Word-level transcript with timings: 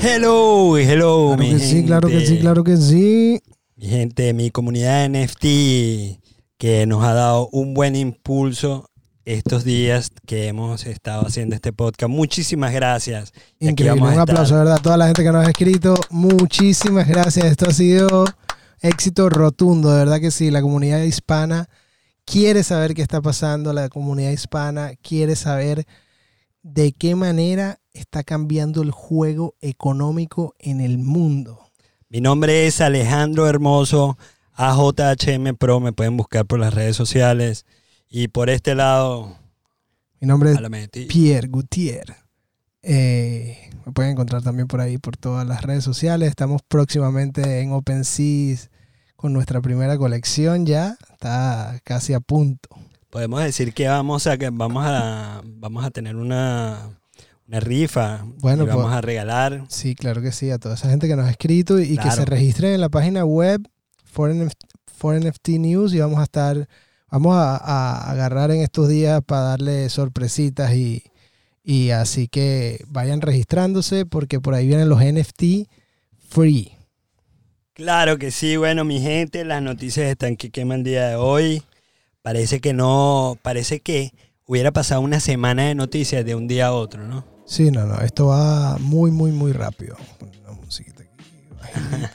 Hello, 0.00 0.78
hello, 0.78 1.34
Claro 1.34 1.42
mi 1.42 1.50
que 1.50 1.58
sí, 1.58 1.84
claro 1.84 2.08
que 2.08 2.14
gente. 2.14 2.26
sí, 2.28 2.38
claro 2.38 2.64
que 2.64 2.76
sí. 2.76 3.42
Mi 3.76 3.86
gente, 3.88 4.32
mi 4.32 4.50
comunidad 4.50 5.08
NFT 5.08 6.20
que 6.56 6.86
nos 6.86 7.04
ha 7.04 7.14
dado 7.14 7.48
un 7.50 7.74
buen 7.74 7.96
impulso 7.96 8.88
estos 9.24 9.64
días 9.64 10.10
que 10.26 10.46
hemos 10.46 10.86
estado 10.86 11.26
haciendo 11.26 11.54
este 11.56 11.72
podcast. 11.72 12.10
Muchísimas 12.10 12.72
gracias. 12.72 13.32
Increíble. 13.58 14.00
Un 14.00 14.18
aplauso, 14.18 14.54
verdad, 14.54 14.76
a 14.76 14.82
toda 14.82 14.96
la 14.96 15.06
gente 15.06 15.22
que 15.22 15.32
nos 15.32 15.44
ha 15.44 15.50
escrito. 15.50 15.96
Muchísimas 16.10 17.08
gracias. 17.08 17.44
Esto 17.46 17.68
ha 17.68 17.72
sido 17.74 18.24
éxito 18.80 19.28
rotundo, 19.28 19.90
de 19.90 19.98
verdad 19.98 20.20
que 20.20 20.30
sí. 20.30 20.50
La 20.50 20.62
comunidad 20.62 21.02
hispana 21.02 21.68
quiere 22.24 22.62
saber 22.62 22.94
qué 22.94 23.02
está 23.02 23.20
pasando. 23.20 23.72
La 23.72 23.88
comunidad 23.88 24.30
hispana 24.30 24.92
quiere 25.02 25.34
saber 25.34 25.86
de 26.62 26.92
qué 26.92 27.14
manera 27.14 27.80
está 27.98 28.22
cambiando 28.22 28.82
el 28.82 28.90
juego 28.90 29.54
económico 29.60 30.54
en 30.58 30.80
el 30.80 30.98
mundo. 30.98 31.70
Mi 32.08 32.20
nombre 32.20 32.66
es 32.66 32.80
Alejandro 32.80 33.46
Hermoso, 33.46 34.16
AJHM 34.54 35.56
Pro. 35.58 35.80
Me 35.80 35.92
pueden 35.92 36.16
buscar 36.16 36.46
por 36.46 36.58
las 36.58 36.72
redes 36.72 36.96
sociales. 36.96 37.66
Y 38.08 38.28
por 38.28 38.48
este 38.48 38.74
lado, 38.74 39.36
Mi 40.20 40.26
nombre 40.26 40.52
es. 40.52 41.06
Pierre 41.08 41.48
Gutiérrez. 41.48 42.16
Eh, 42.82 43.70
me 43.84 43.92
pueden 43.92 44.12
encontrar 44.12 44.42
también 44.42 44.68
por 44.68 44.80
ahí, 44.80 44.96
por 44.98 45.16
todas 45.16 45.46
las 45.46 45.62
redes 45.62 45.84
sociales. 45.84 46.30
Estamos 46.30 46.62
próximamente 46.66 47.60
en 47.60 47.72
OpenSea 47.72 48.56
con 49.16 49.32
nuestra 49.32 49.60
primera 49.60 49.98
colección 49.98 50.64
ya. 50.64 50.96
Está 51.12 51.78
casi 51.84 52.14
a 52.14 52.20
punto. 52.20 52.68
Podemos 53.10 53.42
decir 53.42 53.74
que 53.74 53.88
vamos 53.88 54.26
a 54.26 54.38
que 54.38 54.48
vamos 54.50 54.84
a 54.86 55.42
vamos 55.44 55.84
a 55.84 55.90
tener 55.90 56.16
una, 56.16 56.98
una 57.48 57.60
rifa. 57.60 58.24
Bueno, 58.40 58.64
y 58.64 58.66
vamos 58.66 58.84
pues- 58.84 58.96
a 58.96 59.00
regalar. 59.00 59.64
Sí, 59.68 59.94
claro 59.94 60.22
que 60.22 60.32
sí. 60.32 60.50
A 60.50 60.58
toda 60.58 60.74
esa 60.74 60.88
gente 60.90 61.08
que 61.08 61.16
nos 61.16 61.26
ha 61.26 61.30
escrito 61.30 61.80
y 61.80 61.96
que 61.96 62.10
se 62.10 62.24
registren 62.24 62.74
en 62.74 62.80
la 62.80 62.90
página 62.90 63.24
web 63.24 63.66
for 64.04 64.30
NF 64.30 64.52
for 64.98 65.14
NFT 65.14 65.50
News 65.58 65.94
y 65.94 66.00
vamos 66.00 66.18
a 66.18 66.24
estar, 66.24 66.68
vamos 67.08 67.36
a, 67.36 67.56
a 67.56 68.10
agarrar 68.10 68.50
en 68.50 68.62
estos 68.62 68.88
días 68.88 69.22
para 69.24 69.42
darle 69.42 69.88
sorpresitas 69.90 70.74
y, 70.74 71.04
y 71.62 71.90
así 71.90 72.26
que 72.26 72.84
vayan 72.88 73.20
registrándose 73.20 74.06
porque 74.06 74.40
por 74.40 74.54
ahí 74.54 74.66
vienen 74.66 74.88
los 74.88 75.00
NFT 75.00 75.68
free. 76.28 76.72
Claro 77.74 78.18
que 78.18 78.32
sí, 78.32 78.56
bueno, 78.56 78.84
mi 78.84 79.00
gente, 79.00 79.44
las 79.44 79.62
noticias 79.62 80.08
están 80.08 80.34
que 80.34 80.50
queman 80.50 80.78
el 80.78 80.84
día 80.84 81.08
de 81.10 81.14
hoy. 81.14 81.62
Parece 82.22 82.60
que 82.60 82.72
no, 82.72 83.38
parece 83.40 83.78
que 83.78 84.12
hubiera 84.46 84.72
pasado 84.72 85.00
una 85.00 85.20
semana 85.20 85.68
de 85.68 85.76
noticias 85.76 86.24
de 86.24 86.34
un 86.34 86.48
día 86.48 86.66
a 86.66 86.72
otro, 86.72 87.06
¿no? 87.06 87.37
Sí, 87.48 87.70
no, 87.70 87.86
no, 87.86 87.98
esto 88.02 88.26
va 88.26 88.76
muy, 88.78 89.10
muy, 89.10 89.32
muy 89.32 89.52
rápido. 89.52 89.96
La 90.44 90.52
musiquita 90.52 91.02
aquí, 91.02 91.24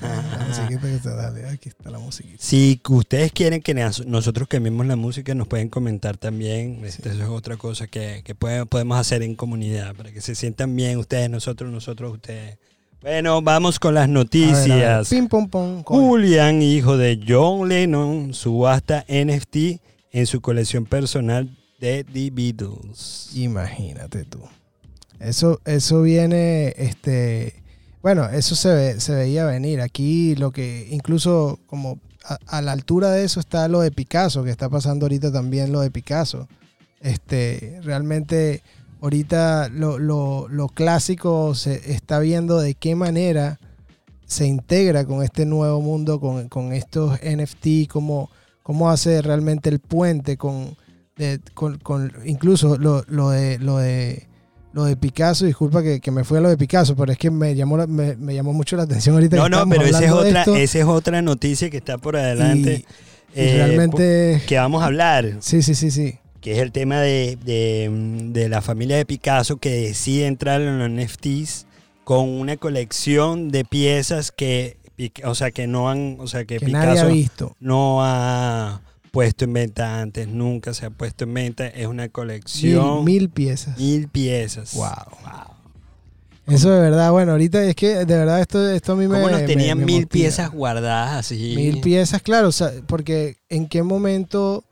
la 0.01 0.45
musiquita 0.47 0.81
que 0.81 0.95
está, 0.95 1.15
dale, 1.15 1.47
aquí 1.49 1.69
está 1.69 1.89
la 1.89 1.97
musiquita. 1.97 2.37
Si 2.39 2.79
ustedes 2.87 3.31
quieren 3.31 3.61
que 3.61 3.73
nos- 3.73 4.05
nosotros 4.05 4.47
quememos 4.47 4.85
la 4.85 4.95
música, 4.95 5.33
nos 5.33 5.47
pueden 5.47 5.69
comentar 5.69 6.17
también. 6.17 6.85
Este, 6.85 7.09
Eso 7.09 7.23
es 7.23 7.29
otra 7.29 7.57
cosa 7.57 7.87
que, 7.87 8.21
que 8.23 8.35
puede- 8.35 8.67
podemos 8.67 8.97
hacer 8.99 9.23
en 9.23 9.33
comunidad, 9.35 9.95
para 9.95 10.11
que 10.11 10.21
se 10.21 10.35
sientan 10.35 10.75
bien 10.75 10.99
ustedes, 10.99 11.29
nosotros, 11.31 11.71
nosotros, 11.71 12.13
ustedes. 12.13 12.59
Bueno, 13.01 13.41
vamos 13.41 13.79
con 13.79 13.95
las 13.95 14.03
A 14.03 14.07
ver, 14.07 14.15
a 14.17 14.19
ver, 14.19 14.23
noticias. 14.25 15.09
Pim, 15.09 15.27
pom, 15.27 15.49
pom. 15.49 15.83
Julian, 15.83 16.61
hijo 16.61 16.95
de 16.95 17.19
John 17.27 17.67
Lennon, 17.67 18.33
subasta 18.35 19.03
NFT 19.09 19.81
en 20.11 20.27
su 20.27 20.41
colección 20.41 20.85
personal 20.85 21.49
de 21.79 22.03
The 22.03 22.29
Beatles. 22.31 23.31
Imagínate 23.35 24.23
tú. 24.25 24.39
Eso, 25.19 25.59
eso 25.65 26.01
viene, 26.01 26.73
este, 26.77 27.55
bueno, 28.01 28.27
eso 28.29 28.55
se, 28.55 28.69
ve- 28.73 28.99
se 28.99 29.13
veía 29.15 29.45
venir. 29.45 29.81
Aquí 29.81 30.35
lo 30.35 30.51
que, 30.51 30.87
incluso 30.91 31.59
como 31.67 31.99
a, 32.25 32.61
la 32.61 32.71
altura 32.71 33.11
de 33.11 33.23
eso 33.23 33.39
está 33.39 33.67
lo 33.67 33.81
de 33.81 33.91
Picasso, 33.91 34.43
que 34.43 34.51
está 34.51 34.69
pasando 34.69 35.05
ahorita 35.05 35.31
también 35.31 35.71
lo 35.71 35.81
de 35.81 35.91
Picasso. 35.91 36.47
Este, 37.01 37.79
realmente 37.83 38.61
ahorita 39.01 39.69
lo, 39.69 39.99
lo- 39.99 40.47
clásico 40.69 41.53
se 41.55 41.91
está 41.91 42.19
viendo 42.19 42.59
de 42.59 42.75
qué 42.75 42.95
manera 42.95 43.59
se 44.25 44.47
integra 44.47 45.05
con 45.05 45.21
este 45.21 45.45
nuevo 45.45 45.81
mundo, 45.81 46.19
con, 46.19 46.47
con 46.49 46.71
estos 46.73 47.19
NFT, 47.21 47.87
cómo, 47.89 48.29
cómo 48.63 48.89
hace 48.89 49.21
realmente 49.21 49.69
el 49.69 49.79
puente 49.79 50.37
con, 50.37 50.75
con, 51.53 51.77
con- 51.79 52.11
incluso 52.25 52.77
lo, 52.77 53.03
lo 53.07 53.31
lo 53.59 53.77
de 53.77 54.27
lo 54.73 54.85
de 54.85 54.97
Picasso, 54.97 55.45
disculpa 55.45 55.81
que, 55.83 55.99
que 56.01 56.11
me 56.11 56.23
fui 56.23 56.37
a 56.37 56.41
lo 56.41 56.49
de 56.49 56.57
Picasso, 56.57 56.95
pero 56.95 57.11
es 57.11 57.17
que 57.17 57.29
me 57.31 57.55
llamó 57.55 57.77
la- 57.77 57.87
me, 57.87 58.15
me 58.15 58.33
llamó 58.33 58.53
mucho 58.53 58.75
la 58.75 58.83
atención 58.83 59.15
ahorita. 59.15 59.37
No, 59.37 59.43
que 59.43 59.49
no, 59.51 59.69
pero 59.69 59.83
esa 59.83 60.03
es, 60.03 60.11
otra, 60.11 60.39
esto, 60.41 60.55
esa 60.55 60.79
es 60.79 60.85
otra 60.85 61.21
noticia 61.21 61.69
que 61.69 61.77
está 61.77 61.97
por 61.97 62.17
adelante. 62.17 62.83
y, 63.35 63.39
y 63.39 63.43
eh, 63.43 63.53
realmente, 63.57 64.41
que 64.47 64.57
vamos 64.57 64.81
a 64.83 64.87
hablar, 64.87 65.37
sí, 65.39 65.61
sí, 65.61 65.75
sí, 65.75 65.91
sí. 65.91 66.17
que 66.41 66.53
es 66.53 66.57
el 66.59 66.71
tema 66.71 66.99
de, 66.99 67.37
de- 67.45 67.89
de 68.31 68.49
la 68.49 68.61
familia 68.61 68.97
de 68.97 69.05
Picasso 69.05 69.57
que 69.57 69.69
decide 69.69 70.25
entrar 70.27 70.61
en 70.61 70.79
los 70.79 70.89
NFTs 70.89 71.65
con 72.03 72.27
una 72.29 72.57
colección 72.57 73.49
de 73.49 73.63
piezas 73.65 74.31
que, 74.31 74.77
o 75.23 75.35
sea, 75.35 75.51
que 75.51 75.67
no 75.67 75.89
han, 75.89 76.17
o 76.19 76.27
sea, 76.27 76.45
que, 76.45 76.57
Que 76.57 76.67
nadie 76.67 76.89
ha 76.89 76.93
Picasso 76.93 77.13
visto. 77.13 77.55
no 77.59 77.99
ha 78.03 78.81
puesto 79.13 79.45
en 79.45 79.53
venta 79.53 80.01
antes, 80.01 80.27
nunca 80.27 80.73
se 80.73 80.87
ha 80.87 80.89
puesto 80.89 81.25
en 81.25 81.35
venta. 81.35 81.67
Es 81.67 81.85
una 81.85 82.09
colección, 82.09 83.05
mil, 83.05 83.21
mil 83.21 83.29
piezas. 83.29 83.77
piezas. 84.11 84.73
Wow. 84.73 84.89
Eso 86.47 86.71
de 86.71 86.81
verdad, 86.81 87.11
bueno, 87.11 87.33
ahorita 87.33 87.63
es 87.63 87.75
que 87.75 88.05
de 88.05 88.05
verdad 88.17 88.41
esto, 88.41 88.67
esto 88.71 88.93
a 88.93 88.95
mí 88.95 89.07
me. 89.07 89.21
¿Cómo 89.21 89.29
nos 89.29 89.45
tenían 89.45 89.77
me 89.77 89.85
mil 89.85 90.07
piezas 90.07 90.49
guardadas 90.49 91.11
así? 91.11 91.53
Mil 91.55 91.79
piezas, 91.79 92.23
claro, 92.23 92.47
o 92.47 92.51
sea, 92.51 92.71
porque 92.87 93.37
en 93.49 93.67
qué 93.67 93.83
momento 93.83 94.63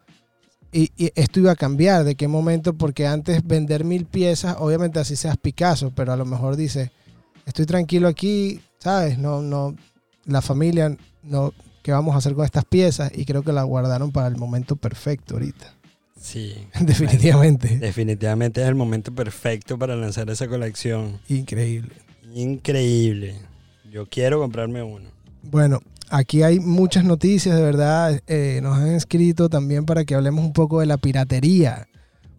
y, 0.72 0.90
y 0.98 1.12
esto 1.14 1.40
iba 1.40 1.52
a 1.52 1.56
cambiar, 1.56 2.04
de 2.04 2.16
qué 2.16 2.28
momento, 2.28 2.74
porque 2.74 3.06
antes 3.06 3.46
vender 3.46 3.86
mil 3.86 4.06
piezas, 4.06 4.56
obviamente 4.58 5.00
así 5.00 5.16
seas 5.16 5.38
Picasso, 5.38 5.92
pero 5.96 6.14
a 6.14 6.18
lo 6.18 6.26
mejor 6.26 6.56
dice, 6.56 6.92
estoy 7.46 7.68
tranquilo 7.68 8.08
aquí, 8.08 8.60
¿sabes? 8.80 9.20
No, 9.20 9.44
no, 9.44 9.76
la 10.26 10.42
familia, 10.42 10.98
no, 11.22 11.54
¿qué 11.82 11.92
vamos 11.92 12.16
a 12.16 12.20
hacer 12.20 12.34
con 12.34 12.46
estas 12.46 12.66
piezas? 12.66 13.12
Y 13.16 13.26
creo 13.26 13.44
que 13.44 13.52
la 13.54 13.64
guardaron 13.64 14.12
para 14.12 14.28
el 14.28 14.38
momento 14.38 14.76
perfecto 14.76 15.36
ahorita, 15.36 15.74
Sí. 16.20 16.56
definitivamente. 16.82 17.78
Definitivamente 17.80 18.62
es 18.62 18.68
el 18.68 18.76
momento 18.76 19.14
perfecto 19.14 19.78
para 19.78 19.96
lanzar 19.96 20.30
esa 20.30 20.48
colección. 20.48 21.20
Increíble. 21.30 21.94
Increíble. 22.34 23.36
Yo 23.92 24.06
quiero 24.08 24.40
comprarme 24.40 24.84
uno. 24.84 25.10
Bueno, 25.44 25.80
aquí 26.10 26.44
hay 26.44 26.60
muchas 26.60 27.04
noticias, 27.04 27.56
de 27.56 27.62
verdad. 27.64 28.22
eh, 28.28 28.60
nos 28.62 28.78
han 28.78 28.90
escrito 28.96 29.50
también 29.50 29.86
para 29.86 30.06
que 30.06 30.16
hablemos 30.16 30.44
un 30.46 30.54
poco 30.54 30.80
de 30.80 30.86
la 30.86 30.98
piratería, 30.98 31.88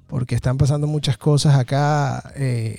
porque 0.07 0.35
están 0.35 0.59
pasando 0.59 0.87
muchas 0.87 1.19
cosas 1.19 1.57
acá 1.57 2.33
eh, 2.37 2.79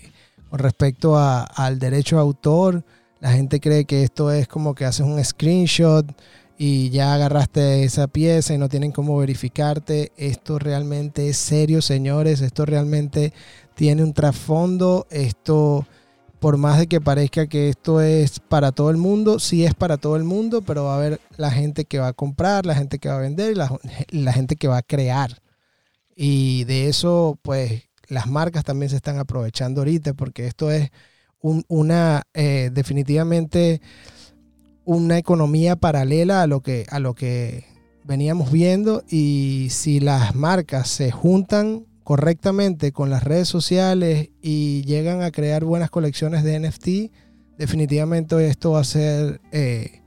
con 0.49 0.59
respecto 0.59 1.17
a- 1.17 1.43
al 1.43 1.79
derecho 1.79 2.15
de 2.15 2.21
autor. 2.21 2.83
La 3.19 3.31
gente 3.33 3.59
cree 3.59 3.85
que 3.85 4.03
esto 4.03 4.31
es 4.31 4.47
como 4.47 4.75
que 4.75 4.85
haces 4.85 5.05
un 5.05 5.23
screenshot 5.23 6.05
y 6.57 6.89
ya 6.91 7.13
agarraste 7.13 7.83
esa 7.83 8.07
pieza 8.07 8.53
y 8.53 8.57
no 8.57 8.69
tienen 8.69 8.91
cómo 8.91 9.17
verificarte. 9.17 10.11
Esto 10.17 10.59
realmente 10.59 11.29
es 11.29 11.37
serio, 11.37 11.81
señores. 11.81 12.41
Esto 12.41 12.65
realmente 12.65 13.33
tiene 13.75 14.03
un 14.03 14.13
trasfondo. 14.13 15.07
Esto 15.09 15.85
por 16.43 16.57
más 16.57 16.77
de 16.77 16.87
que 16.87 16.99
parezca 16.99 17.47
que 17.47 17.69
esto 17.69 18.01
es 18.01 18.41
para 18.41 18.73
todo 18.73 18.89
el 18.89 18.97
mundo, 18.97 19.39
sí 19.39 19.63
es 19.63 19.73
para 19.73 19.95
todo 19.95 20.17
el 20.17 20.25
mundo, 20.25 20.61
pero 20.61 20.83
va 20.83 20.95
a 20.95 20.97
haber 20.97 21.21
la 21.37 21.49
gente 21.51 21.85
que 21.85 21.99
va 21.99 22.07
a 22.09 22.13
comprar, 22.13 22.65
la 22.65 22.75
gente 22.75 22.99
que 22.99 23.07
va 23.07 23.15
a 23.15 23.19
vender 23.21 23.53
y 23.53 23.55
la, 23.55 24.33
gente 24.33 24.57
que 24.57 24.67
va 24.67 24.77
a 24.79 24.81
crear. 24.81 25.41
Y 26.15 26.65
de 26.65 26.89
eso, 26.89 27.39
pues, 27.41 27.83
las 28.09 28.27
marcas 28.27 28.63
también 28.65 28.89
se 28.89 28.97
están 28.97 29.17
aprovechando 29.19 29.81
ahorita, 29.81 30.13
porque 30.13 30.47
esto 30.47 30.69
es 30.71 30.91
un- 31.41 31.63
una, 31.69 32.23
eh, 32.33 32.69
definitivamente, 32.73 33.81
una 34.85 35.17
economía 35.17 35.75
paralela 35.75 36.41
a 36.41 36.47
lo 36.47 36.61
que, 36.61 36.85
a 36.89 36.99
lo 36.99 37.13
que 37.13 37.65
veníamos 38.03 38.51
viendo. 38.51 39.03
Y 39.09 39.67
si 39.71 39.99
las 39.99 40.35
marcas 40.35 40.87
se 40.89 41.11
juntan 41.11 41.85
correctamente 42.03 42.91
con 42.91 43.09
las 43.09 43.23
redes 43.23 43.47
sociales 43.47 44.29
y 44.41 44.83
llegan 44.83 45.21
a 45.21 45.31
crear 45.31 45.63
buenas 45.63 45.89
colecciones 45.89 46.43
de 46.43 46.59
NFT, 46.59 46.87
definitivamente 47.57 48.47
esto 48.47 48.71
va 48.71 48.81
a 48.81 48.83
ser 48.83 49.39
eh, 49.51 50.01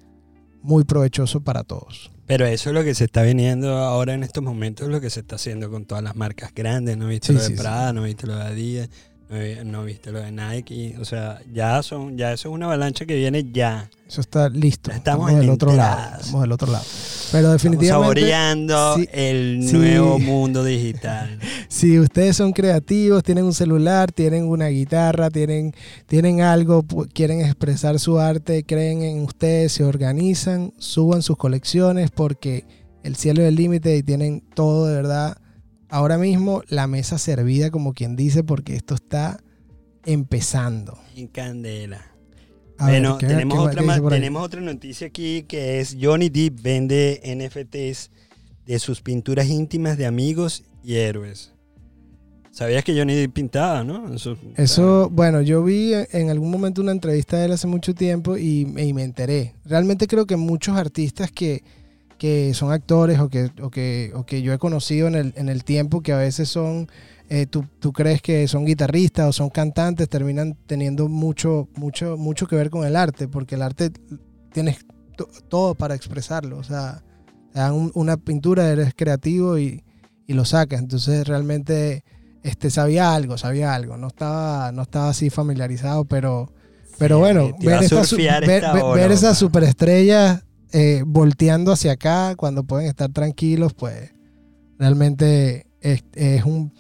muy 0.63 0.85
provechoso 0.85 1.41
para 1.43 1.65
todos. 1.65 2.11
Pero 2.27 2.45
eso 2.45 2.71
es 2.71 2.75
lo 2.75 2.83
que 2.83 2.95
se 2.95 3.05
está 3.05 3.23
viniendo 3.23 3.77
ahora 3.79 4.13
en 4.13 4.25
estos 4.25 4.43
momentos, 4.43 4.89
lo 4.89 5.01
que 5.01 5.11
se 5.11 5.21
está 5.21 5.37
haciendo 5.37 5.71
con 5.71 5.85
todas 5.87 6.03
las 6.03 6.17
marcas 6.17 6.53
grandes. 6.53 6.97
¿No 6.99 7.07
viste 7.07 7.29
Sí, 7.29 7.33
lo 7.35 7.39
de 7.41 7.47
sí, 7.47 7.53
sí. 7.55 7.59
Prada? 7.61 7.93
¿No 7.93 8.03
viste 8.03 8.27
lo 8.27 8.35
de 8.37 8.43
Adidas? 8.43 8.91
¿No, 9.29 9.39
vi- 9.41 9.57
no 9.65 9.83
viste 9.85 10.13
lo 10.13 10.21
de 10.21 10.31
Nike? 10.31 10.97
O 11.01 11.05
sea, 11.05 11.41
ya 11.53 11.83
son 11.83 12.17
ya 12.17 12.33
eso 12.33 12.49
es 12.49 12.55
una 12.55 12.67
avalancha 12.67 13.05
que 13.07 13.17
viene 13.17 13.45
ya. 13.53 13.91
Eso 14.07 14.21
está 14.21 14.49
listo. 14.49 14.93
Estamos 14.93 15.33
en 15.33 15.41
del 15.41 15.51
otro 15.51 15.75
lado. 15.75 16.21
Estamos 16.21 16.43
del 16.43 16.53
otro 16.53 16.71
lado. 16.71 16.85
Pero 17.33 17.51
definitivamente. 17.51 18.21
saboreando 18.21 18.95
sí, 18.97 19.09
el 19.13 19.67
sí. 19.67 19.77
nuevo 19.77 20.19
mundo 20.19 20.65
digital. 20.65 21.39
Si 21.69 21.99
ustedes 21.99 22.37
son 22.37 22.53
creativos, 22.53 23.23
tienen 23.25 23.45
un 23.45 23.53
celular, 23.53 24.11
tienen 24.13 24.45
una 24.45 24.69
guitarra, 24.69 25.29
tienen, 25.31 25.75
tienen 26.07 26.41
algo, 26.41 26.85
quieren 27.13 27.41
expresar 27.41 27.99
su 27.99 28.19
arte, 28.21 28.63
creen 28.65 29.03
en 29.03 29.25
ustedes, 29.25 29.73
se 29.73 29.85
organizan, 29.85 30.73
suban 30.79 31.23
sus 31.23 31.37
colecciones 31.37 32.11
porque 32.13 32.65
el 33.03 33.17
cielo 33.17 33.43
es 33.43 33.49
el 33.49 33.57
límite 33.57 33.97
y 33.97 34.03
tienen 34.03 34.43
todo 34.55 34.87
de 34.87 34.95
verdad. 34.95 35.37
Ahora 35.89 36.19
mismo 36.19 36.63
la 36.69 36.87
mesa 36.87 37.19
servida, 37.19 37.71
como 37.71 37.93
quien 37.93 38.17
dice, 38.17 38.43
porque 38.45 38.75
esto 38.75 38.95
está 38.95 39.39
empezando. 40.05 40.99
En 41.17 41.27
candela. 41.29 42.13
A 42.79 42.89
bueno, 42.89 43.17
¿qué- 43.19 43.27
tenemos, 43.27 43.59
otra 43.59 43.83
más- 43.83 44.03
tenemos 44.09 44.43
otra 44.45 44.61
noticia 44.61 45.07
aquí 45.07 45.45
que 45.49 45.81
es 45.81 45.97
Johnny 46.01 46.29
Depp 46.29 46.61
vende 46.61 47.21
NFTs 47.25 48.11
de 48.67 48.79
sus 48.79 49.01
pinturas 49.01 49.49
íntimas 49.49 49.97
de 49.97 50.07
amigos 50.07 50.65
y 50.85 50.97
héroes. 50.97 51.53
¿Sabías 52.51 52.85
que 52.85 52.97
Johnny 52.97 53.15
Depp 53.15 53.33
pintaba, 53.35 53.85
no? 53.85 54.13
Eso, 54.15 54.37
Eso, 54.57 55.09
bueno, 55.11 55.41
yo 55.43 55.63
vi 55.63 55.93
en 55.95 56.31
algún 56.31 56.51
momento 56.51 56.81
una 56.83 56.93
entrevista 56.93 57.37
de 57.39 57.47
él 57.47 57.53
hace 57.53 57.67
mucho 57.67 57.95
tiempo 57.95 58.37
y, 58.37 58.61
y 58.79 58.93
me 58.93 59.03
enteré. 59.05 59.55
Realmente 59.65 60.07
creo 60.07 60.27
que 60.27 60.37
muchos 60.37 60.77
artistas 60.77 61.31
que, 61.31 61.63
que 62.19 62.55
son 62.55 62.73
actores 62.73 63.19
o 63.21 63.29
que, 63.29 63.51
o, 63.63 63.71
que, 63.71 64.13
o 64.15 64.25
que 64.25 64.43
yo 64.43 64.53
he 64.53 64.59
conocido 64.59 65.09
en 65.09 65.15
el, 65.15 65.35
en 65.37 65.49
el 65.49 65.65
tiempo, 65.65 66.01
que 66.01 66.13
a 66.13 66.17
veces 66.19 66.49
son, 66.49 66.89
eh, 67.29 67.47
tú, 67.47 67.65
tú 67.79 67.93
crees 67.93 68.23
que 68.23 68.47
son 68.49 68.65
guitarristas 68.65 69.29
o 69.29 69.33
son 69.33 69.51
cantantes, 69.51 70.09
terminan 70.09 70.57
teniendo 70.67 71.09
mucho, 71.09 71.69
mucho, 71.77 72.17
mucho 72.17 72.47
que 72.47 72.57
ver 72.57 72.71
con 72.71 72.87
el 72.87 72.97
arte, 72.97 73.29
porque 73.29 73.57
el 73.57 73.63
arte 73.63 73.91
tienes 74.53 74.79
to- 75.17 75.29
todo 75.49 75.75
para 75.75 75.95
expresarlo. 75.95 76.57
O 76.59 76.63
sea, 76.65 77.03
te 77.53 77.59
dan 77.61 77.75
un- 77.75 77.93
una 77.95 78.17
pintura, 78.17 78.69
eres 78.71 78.95
creativo 78.97 79.59
y, 79.59 79.85
y 80.27 80.33
lo 80.33 80.45
sacas. 80.47 80.81
Entonces 80.81 81.27
realmente 81.29 82.03
este, 82.43 82.71
sabía 82.71 83.15
algo, 83.15 83.37
sabía 83.37 83.75
algo. 83.75 83.97
No 83.99 84.07
estaba, 84.07 84.73
no 84.73 84.83
estaba 84.83 85.11
así 85.11 85.29
familiarizado, 85.31 86.05
pero, 86.07 86.51
pero 86.99 87.17
Sí, 87.17 87.21
bueno, 87.21 87.41
esta 87.83 88.01
ver, 88.17 88.45
esta 88.45 88.73
ver- 88.73 88.83
ola, 88.83 89.03
ver 89.03 89.13
esas 89.13 89.37
superestrellas 89.37 90.45
eh, 90.73 91.03
volteando 91.07 91.73
hacia 91.73 91.93
acá 91.93 92.35
cuando 92.37 92.65
pueden 92.65 92.89
estar 92.89 93.11
tranquilos, 93.13 93.75
pues 93.75 94.13
realmente 94.79 95.67
es, 95.81 96.05
es 96.15 96.45
un, 96.45 96.73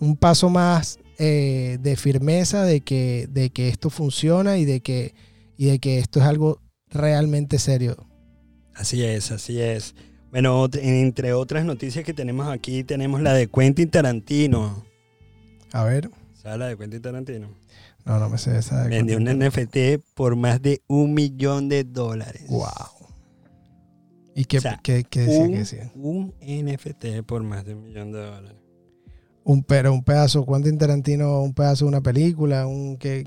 un 0.00 0.16
paso 0.16 0.50
más 0.50 0.98
eh, 1.18 1.78
de 1.80 1.96
firmeza 1.96 2.64
de 2.64 2.80
que, 2.80 3.28
de 3.30 3.50
que 3.50 3.68
esto 3.68 3.90
funciona 3.90 4.58
y 4.58 4.64
de 4.64 4.80
que, 4.80 5.14
y 5.56 5.66
de 5.66 5.78
que 5.78 5.98
esto 5.98 6.20
es 6.20 6.26
algo 6.26 6.60
realmente 6.90 7.58
serio. 7.58 8.06
Así 8.74 9.02
es, 9.02 9.30
así 9.30 9.60
es. 9.60 9.94
Bueno, 10.30 10.68
entre 10.74 11.32
otras 11.32 11.64
noticias 11.64 12.04
que 12.04 12.12
tenemos 12.12 12.48
aquí, 12.48 12.84
tenemos 12.84 13.22
la 13.22 13.32
de 13.32 13.46
Quentin 13.48 13.88
Tarantino. 13.88 14.84
A 15.72 15.84
ver, 15.84 16.10
¿Sabes 16.34 16.58
la 16.58 16.66
de 16.68 16.76
Quentin 16.76 17.00
Tarantino? 17.00 17.48
no, 18.04 18.18
no 18.18 18.28
me 18.28 18.38
sé 18.38 18.58
esa. 18.58 18.82
de 18.84 18.90
Vendió 18.90 19.16
un 19.16 19.24
NFT 19.24 20.02
por 20.14 20.36
más 20.36 20.60
de 20.60 20.82
un 20.86 21.14
millón 21.14 21.68
de 21.68 21.84
dólares. 21.84 22.44
Wow. 22.48 22.95
¿Y 24.38 24.44
qué, 24.44 24.58
O 24.58 24.60
sea, 24.60 24.78
qué- 24.82 25.04
qué 25.08 25.20
decía? 25.22 25.40
un, 25.42 25.50
qué 25.52 25.58
decía? 25.58 25.92
un 25.96 26.34
NFT 26.40 27.22
por 27.26 27.42
más 27.42 27.64
de 27.64 27.74
un 27.74 27.82
millón 27.84 28.12
de 28.12 28.18
dólares. 28.18 28.58
Un, 29.44 29.62
pero 29.62 29.92
un 29.94 30.04
pedazo, 30.04 30.44
Quentin 30.44 30.76
Tarantino, 30.76 31.40
un 31.40 31.54
pedazo 31.54 31.86
de 31.86 31.88
una 31.88 32.00
película, 32.02 32.66
un 32.66 32.96
que, 32.98 33.24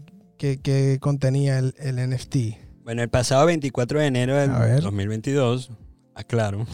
contenía 0.99 1.57
el, 1.59 1.73
el 1.79 1.95
NFT. 2.09 2.35
Bueno, 2.83 3.01
el 3.01 3.09
pasado 3.09 3.45
24 3.47 3.99
de 3.99 4.05
enero 4.05 4.35
del 4.37 4.51
A 4.51 4.59
ver. 4.59 4.81
2022, 4.83 5.71
aclaro, 6.15 6.65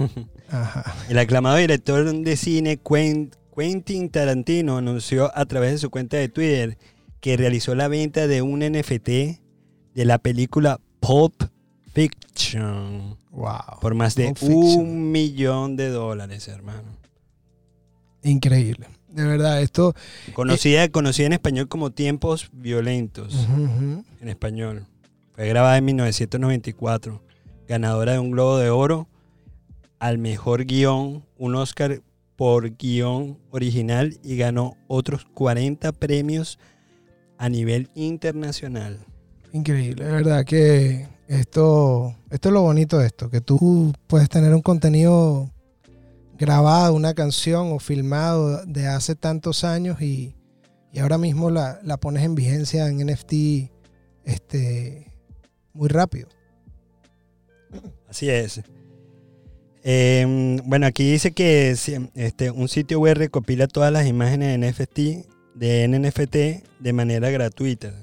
Ajá. 0.49 0.93
el 1.09 1.17
aclamado 1.17 1.55
director 1.57 2.11
de 2.13 2.37
cine 2.37 2.77
Quen- 2.81 3.31
Quentin 3.55 4.09
Tarantino 4.09 4.77
anunció 4.77 5.31
a 5.37 5.45
través 5.45 5.71
de 5.71 5.77
su 5.77 5.89
cuenta 5.89 6.17
de 6.17 6.27
Twitter 6.29 6.77
que 7.21 7.37
realizó 7.37 7.73
la 7.73 7.87
venta 7.87 8.27
de 8.27 8.41
un 8.41 8.59
NFT 8.61 9.07
de 9.93 10.05
la 10.05 10.17
película 10.19 10.79
Pulp 10.99 11.43
Fiction 11.95 13.17
Wow. 13.31 13.79
por 13.81 13.95
más 13.95 14.15
de 14.15 14.33
un 14.41 15.11
millón 15.11 15.75
de 15.75 15.89
dólares, 15.89 16.47
hermano. 16.47 16.89
Increíble. 18.21 18.87
De 19.09 19.23
verdad, 19.23 19.61
esto. 19.61 19.95
Conocida, 20.33 20.89
conocida 20.89 21.27
en 21.27 21.33
español 21.33 21.67
como 21.69 21.91
Tiempos 21.91 22.49
Violentos. 22.51 23.47
En 24.21 24.27
español. 24.27 24.87
Fue 25.31 25.47
grabada 25.47 25.77
en 25.77 25.85
1994. 25.85 27.21
Ganadora 27.67 28.13
de 28.13 28.19
un 28.19 28.31
Globo 28.31 28.57
de 28.57 28.69
Oro 28.69 29.07
al 29.99 30.17
mejor 30.17 30.65
guion, 30.65 31.25
un 31.37 31.55
Oscar 31.55 32.01
por 32.35 32.75
guion 32.77 33.39
original 33.51 34.19
y 34.23 34.35
ganó 34.35 34.75
otros 34.87 35.25
40 35.33 35.93
premios 35.93 36.59
a 37.37 37.47
nivel 37.49 37.89
internacional. 37.95 38.99
Increíble, 39.53 40.03
de 40.03 40.11
verdad 40.11 40.45
que 40.45 41.07
esto, 41.27 42.15
esto 42.29 42.49
es 42.49 42.53
lo 42.53 42.61
bonito 42.61 42.97
de 42.97 43.07
esto, 43.07 43.29
que 43.29 43.41
tú 43.41 43.93
puedes 44.07 44.29
tener 44.29 44.53
un 44.53 44.61
contenido 44.61 45.49
grabado, 46.37 46.93
una 46.93 47.13
canción 47.13 47.71
o 47.71 47.79
filmado 47.79 48.65
de 48.65 48.87
hace 48.87 49.15
tantos 49.15 49.63
años 49.63 50.01
y, 50.01 50.35
y 50.91 50.99
ahora 50.99 51.17
mismo 51.17 51.49
la, 51.49 51.79
la 51.83 51.97
pones 51.97 52.23
en 52.23 52.35
vigencia 52.35 52.87
en 52.87 53.05
NFT 53.05 53.33
este, 54.25 55.11
muy 55.73 55.87
rápido. 55.87 56.27
Así 58.09 58.29
es. 58.29 58.61
Eh, 59.83 60.57
bueno, 60.65 60.87
aquí 60.87 61.11
dice 61.11 61.31
que 61.31 61.69
este, 62.15 62.49
un 62.49 62.67
sitio 62.67 62.99
web 62.99 63.17
recopila 63.17 63.67
todas 63.67 63.91
las 63.91 64.07
imágenes 64.07 64.59
de 64.59 64.71
NFT, 64.71 64.99
de 65.55 65.87
NFT 65.87 66.35
de 66.79 66.93
manera 66.93 67.29
gratuita. 67.29 67.93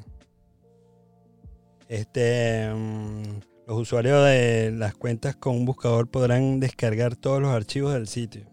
Este, 1.93 2.73
mm, 2.75 3.41
los 3.67 3.81
usuarios 3.81 4.25
de 4.25 4.71
las 4.71 4.95
cuentas 4.95 5.37
con 5.37 5.57
un 5.57 5.67
buscador 5.67 6.09
podrán 6.09 6.59
descargar 6.59 7.17
todos 7.17 7.43
los 7.43 7.51
archivos 7.51 7.93
del 7.93 8.09
sitio. 8.09 8.47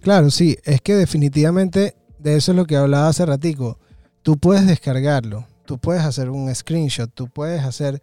Claro, 0.00 0.30
sí, 0.30 0.56
es 0.64 0.80
que 0.80 0.94
definitivamente 0.94 1.94
de 2.18 2.36
eso 2.36 2.52
es 2.52 2.56
lo 2.56 2.64
que 2.64 2.74
hablaba 2.74 3.08
hace 3.08 3.26
ratico. 3.26 3.78
Tú 4.22 4.38
puedes 4.38 4.66
descargarlo, 4.66 5.46
tú 5.66 5.76
puedes 5.76 6.04
hacer 6.04 6.30
un 6.30 6.54
screenshot, 6.54 7.12
tú 7.12 7.28
puedes 7.28 7.64
hacer, 7.64 8.00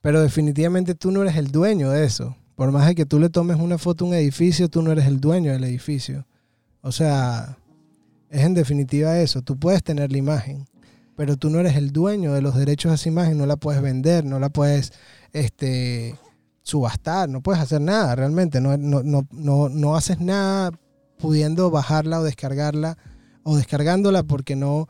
pero 0.00 0.22
definitivamente 0.22 0.94
tú 0.94 1.10
no 1.10 1.22
eres 1.22 1.34
el 1.34 1.50
dueño 1.50 1.90
de 1.90 2.04
eso. 2.04 2.36
Por 2.54 2.70
más 2.70 2.86
de 2.86 2.94
que 2.94 3.06
tú 3.06 3.18
le 3.18 3.28
tomes 3.28 3.56
una 3.56 3.76
foto 3.76 4.04
a 4.04 4.08
un 4.08 4.14
edificio, 4.14 4.68
tú 4.68 4.82
no 4.82 4.92
eres 4.92 5.06
el 5.06 5.20
dueño 5.20 5.50
del 5.50 5.64
edificio. 5.64 6.28
O 6.80 6.92
sea, 6.92 7.58
es 8.30 8.42
en 8.42 8.54
definitiva 8.54 9.18
eso. 9.18 9.42
Tú 9.42 9.58
puedes 9.58 9.82
tener 9.82 10.12
la 10.12 10.18
imagen, 10.18 10.68
pero 11.16 11.36
tú 11.36 11.50
no 11.50 11.60
eres 11.60 11.76
el 11.76 11.92
dueño 11.92 12.32
de 12.32 12.42
los 12.42 12.56
derechos 12.56 12.92
a 12.92 12.94
esa 12.94 13.08
imagen, 13.08 13.38
no 13.38 13.46
la 13.46 13.56
puedes 13.56 13.82
vender, 13.82 14.24
no 14.24 14.38
la 14.38 14.48
puedes 14.48 14.92
este, 15.32 16.18
subastar, 16.62 17.28
no 17.28 17.42
puedes 17.42 17.60
hacer 17.60 17.80
nada 17.80 18.14
realmente, 18.14 18.60
no, 18.60 18.76
no, 18.76 19.02
no, 19.02 19.26
no, 19.30 19.68
no 19.68 19.96
haces 19.96 20.20
nada 20.20 20.72
pudiendo 21.18 21.70
bajarla 21.70 22.20
o 22.20 22.24
descargarla 22.24 22.98
o 23.42 23.56
descargándola 23.56 24.22
porque 24.22 24.56
no, 24.56 24.88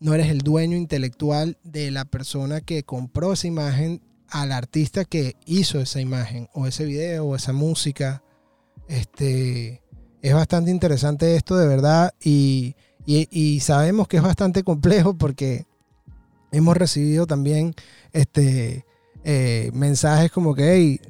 no 0.00 0.14
eres 0.14 0.28
el 0.28 0.38
dueño 0.38 0.76
intelectual 0.76 1.58
de 1.62 1.90
la 1.90 2.04
persona 2.04 2.60
que 2.60 2.84
compró 2.84 3.32
esa 3.32 3.46
imagen 3.46 4.02
al 4.28 4.52
artista 4.52 5.04
que 5.04 5.36
hizo 5.46 5.80
esa 5.80 6.00
imagen 6.00 6.48
o 6.52 6.66
ese 6.66 6.84
video 6.84 7.26
o 7.26 7.36
esa 7.36 7.52
música. 7.52 8.22
Este, 8.88 9.82
es 10.22 10.34
bastante 10.34 10.70
interesante 10.70 11.36
esto 11.36 11.56
de 11.56 11.66
verdad 11.66 12.12
y, 12.20 12.76
y- 13.30 13.60
sabemos 13.60 14.06
que 14.06 14.18
es 14.18 14.22
bastante 14.22 14.62
complejo 14.62 15.14
porque 15.14 15.66
hemos 16.52 16.76
recibido 16.76 17.26
también 17.26 17.74
este, 18.12 18.84
eh, 19.24 19.70
mensajes 19.72 20.30
como 20.30 20.54
que 20.54 20.72
"Hey, 20.74 21.00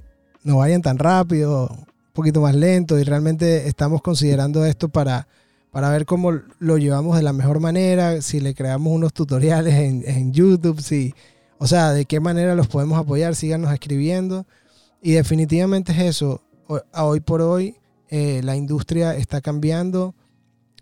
no 0.45 0.59
vayan 0.59 0.83
tan 0.83 0.99
rápido, 0.99 1.69
un 1.71 1.87
poquito 2.13 2.41
más 2.41 2.55
lento 2.55 2.99
y 2.99 3.05
realmente 3.05 3.69
estamos 3.69 4.01
considerando 4.03 4.65
esto 4.65 4.89
para, 4.89 5.29
para 5.71 5.91
ver 5.91 6.07
cómo 6.07 6.33
lo 6.59 6.79
llevamos 6.79 7.17
de 7.17 7.23
la 7.23 7.33
mejor 7.33 7.61
manera, 7.61 8.23
si 8.23 8.41
le 8.41 8.55
creamos 8.55 8.93
unos 8.93 9.13
tutoriales 9.13 9.75
en, 9.75 10.33
YouTube, 10.33 10.81
si, 10.81 11.15
o 11.59 11.67
sea, 11.67 11.93
de 11.93 12.05
qué 12.05 12.21
manera 12.21 12.55
los 12.55 12.69
podemos 12.69 12.99
apoyar, 12.99 13.35
síganos 13.35 13.73
escribiendo. 13.73 14.47
Y 15.03 15.13
definitivamente 15.13 15.93
es 15.93 15.99
eso. 15.99 16.43
Hoy 16.95 17.21
por 17.21 17.41
hoy 17.41 17.77
eh, 18.09 18.41
la 18.43 18.57
industria 18.57 19.15
está 19.17 19.41
cambiando, 19.41 20.15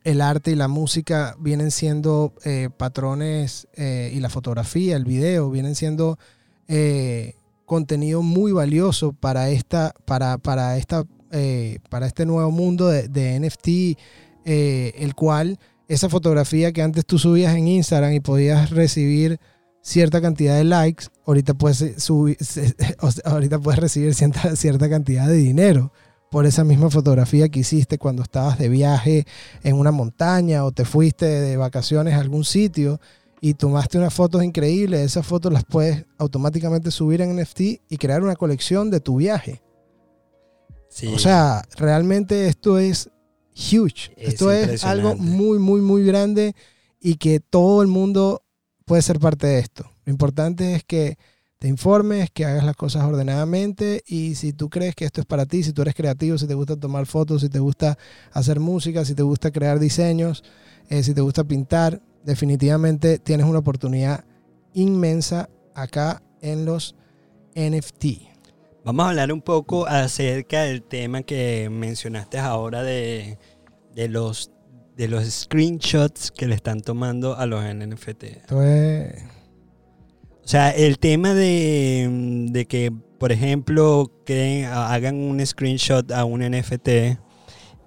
el 0.06 0.20
arte 0.20 0.52
y 0.52 0.54
la 0.54 0.68
música 0.68 1.34
vienen 1.40 1.72
siendo 1.72 2.32
eh, 2.44 2.68
patrones 2.76 3.66
eh, 3.74 4.12
y 4.14 4.20
la 4.20 4.30
fotografía, 4.30 4.94
el 4.94 5.04
video, 5.04 5.50
vienen 5.50 5.74
siendo 5.74 6.16
eh, 6.68 7.34
contenido 7.64 8.22
muy 8.22 8.52
valioso 8.52 9.12
para 9.12 9.50
esta, 9.50 9.92
para, 10.04 10.38
para 10.38 10.76
esta, 10.76 11.04
para 11.90 12.06
este 12.06 12.24
nuevo 12.24 12.52
mundo 12.52 12.86
de, 12.86 13.08
de 13.08 13.40
NFT, 13.40 13.98
el 14.44 15.14
cual 15.16 15.58
esa 15.88 16.08
fotografía 16.08 16.70
que 16.70 16.82
antes 16.82 17.04
tú 17.04 17.18
subías 17.18 17.56
en 17.56 17.66
Instagram 17.66 18.12
y 18.12 18.20
podías 18.20 18.70
recibir 18.70 19.40
cierta 19.82 20.20
cantidad 20.20 20.56
de 20.56 20.62
likes, 20.62 21.06
ahorita 21.26 21.54
puedes, 21.54 22.00
subir, 22.00 22.38
ahorita 23.24 23.58
puedes 23.58 23.80
recibir 23.80 24.14
cierta, 24.14 24.54
cierta 24.54 24.88
cantidad 24.88 25.26
de 25.26 25.34
dinero 25.34 25.92
por 26.30 26.46
esa 26.46 26.64
misma 26.64 26.90
fotografía 26.90 27.48
que 27.48 27.60
hiciste 27.60 27.98
cuando 27.98 28.22
estabas 28.22 28.58
de 28.58 28.68
viaje 28.68 29.26
en 29.62 29.76
una 29.76 29.92
montaña 29.92 30.64
o 30.64 30.72
te 30.72 30.84
fuiste 30.84 31.26
de 31.26 31.56
vacaciones 31.56 32.14
a 32.14 32.20
algún 32.20 32.44
sitio 32.44 33.00
y 33.40 33.54
tomaste 33.54 33.98
unas 33.98 34.14
fotos 34.14 34.42
increíbles, 34.42 35.00
esas 35.00 35.26
fotos 35.26 35.52
las 35.52 35.64
puedes 35.64 36.04
automáticamente 36.18 36.90
subir 36.90 37.20
en 37.20 37.36
NFT 37.36 37.60
y 37.88 37.96
crear 37.98 38.22
una 38.22 38.36
colección 38.36 38.90
de 38.90 39.00
tu 39.00 39.16
viaje. 39.16 39.62
O 41.12 41.18
sea, 41.18 41.62
realmente 41.76 42.48
esto 42.48 42.78
es 42.78 43.10
huge. 43.54 44.12
esto 44.16 44.50
es 44.50 44.82
algo 44.84 45.14
muy, 45.16 45.58
muy, 45.58 45.80
muy 45.80 46.04
grande 46.04 46.54
y 47.00 47.16
que 47.16 47.40
todo 47.40 47.82
el 47.82 47.88
mundo 47.88 48.42
puede 48.86 49.02
ser 49.02 49.20
parte 49.20 49.46
de 49.46 49.58
esto. 49.58 49.92
Lo 50.04 50.12
importante 50.12 50.74
es 50.74 50.84
que 50.84 51.18
te 51.58 51.68
informes, 51.68 52.30
que 52.30 52.44
hagas 52.44 52.64
las 52.64 52.76
cosas 52.76 53.04
ordenadamente 53.04 54.02
y 54.06 54.34
si 54.34 54.52
tú 54.52 54.68
crees 54.68 54.94
que 54.94 55.06
esto 55.06 55.20
es 55.20 55.26
para 55.26 55.46
ti, 55.46 55.62
si 55.62 55.72
tú 55.72 55.82
eres 55.82 55.94
creativo, 55.94 56.36
si 56.36 56.46
te 56.46 56.54
gusta 56.54 56.76
tomar 56.76 57.06
fotos, 57.06 57.40
si 57.40 57.48
te 57.48 57.58
gusta 57.58 57.96
hacer 58.32 58.60
música, 58.60 59.04
si 59.04 59.14
te 59.14 59.22
gusta 59.22 59.50
crear 59.50 59.78
diseños, 59.78 60.44
eh, 60.90 61.02
si 61.02 61.14
te 61.14 61.22
gusta 61.22 61.44
pintar, 61.44 62.02
definitivamente 62.24 63.18
tienes 63.18 63.46
una 63.46 63.60
oportunidad 63.60 64.24
inmensa 64.74 65.48
acá 65.74 66.22
en 66.42 66.66
los 66.66 66.94
NFT. 67.54 68.04
Vamos 68.84 69.06
a 69.06 69.08
hablar 69.08 69.32
un 69.32 69.40
poco 69.40 69.86
acerca 69.86 70.62
del 70.62 70.82
tema 70.82 71.22
que 71.22 71.68
mencionaste 71.70 72.38
ahora 72.38 72.82
de, 72.82 73.38
los, 74.08 74.52
de 74.94 75.08
los 75.08 75.24
screenshots 75.24 76.30
que 76.30 76.46
le 76.46 76.54
están 76.54 76.82
tomando 76.82 77.36
a 77.36 77.46
los 77.46 77.64
NFT. 77.64 78.50
O 80.46 80.48
sea, 80.48 80.70
el 80.70 81.00
tema 81.00 81.34
de, 81.34 82.66
que, 82.68 82.92
por 83.18 83.32
ejemplo, 83.32 84.12
que 84.24 84.64
hagan 84.64 85.16
un 85.16 85.44
screenshot 85.44 86.12
a 86.12 86.24
un 86.24 86.40
NFT 86.48 87.18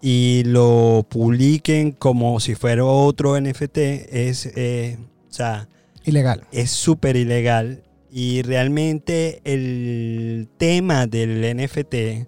y 0.02 0.44
lo 0.44 1.08
publiquen 1.10 1.94
como 1.94 2.42
si 2.42 2.56
fuera 2.56 2.84
otro 2.84 3.40
NFT 3.40 3.78
es, 3.78 4.46
eh, 4.58 4.98
o 5.00 5.32
sea, 5.32 5.70
ilegal. 6.04 6.48
Es 6.52 6.72
súper 6.72 7.16
ilegal 7.16 7.86
y 8.12 8.42
realmente 8.42 9.40
el 9.46 10.50
tema 10.58 11.08
del 11.08 11.56
NFT 11.56 12.28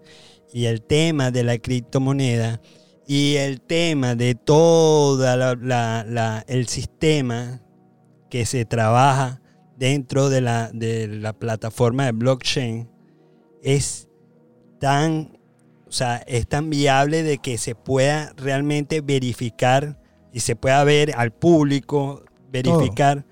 y 0.53 0.63
el 0.63 0.81
tema 0.81 1.31
de 1.31 1.43
la 1.43 1.57
criptomoneda 1.57 2.61
y 3.05 3.35
el 3.35 3.59
tema 3.59 4.15
de 4.15 4.35
todo 4.35 5.25
el 6.47 6.67
sistema 6.69 7.61
que 8.29 8.45
se 8.45 8.63
trabaja 8.63 9.40
dentro 9.81 10.29
de 10.29 10.41
la, 10.41 10.69
de 10.71 11.07
la 11.07 11.33
plataforma 11.33 12.05
de 12.05 12.11
blockchain 12.11 12.87
es 13.63 14.07
tan, 14.79 15.39
o 15.87 15.91
sea, 15.91 16.17
es 16.27 16.47
tan 16.47 16.69
viable 16.69 17.23
de 17.23 17.39
que 17.39 17.57
se 17.57 17.73
pueda 17.73 18.31
realmente 18.37 19.01
verificar 19.01 19.99
y 20.31 20.41
se 20.41 20.55
pueda 20.55 20.83
ver 20.83 21.15
al 21.17 21.31
público, 21.31 22.23
verificar 22.51 23.25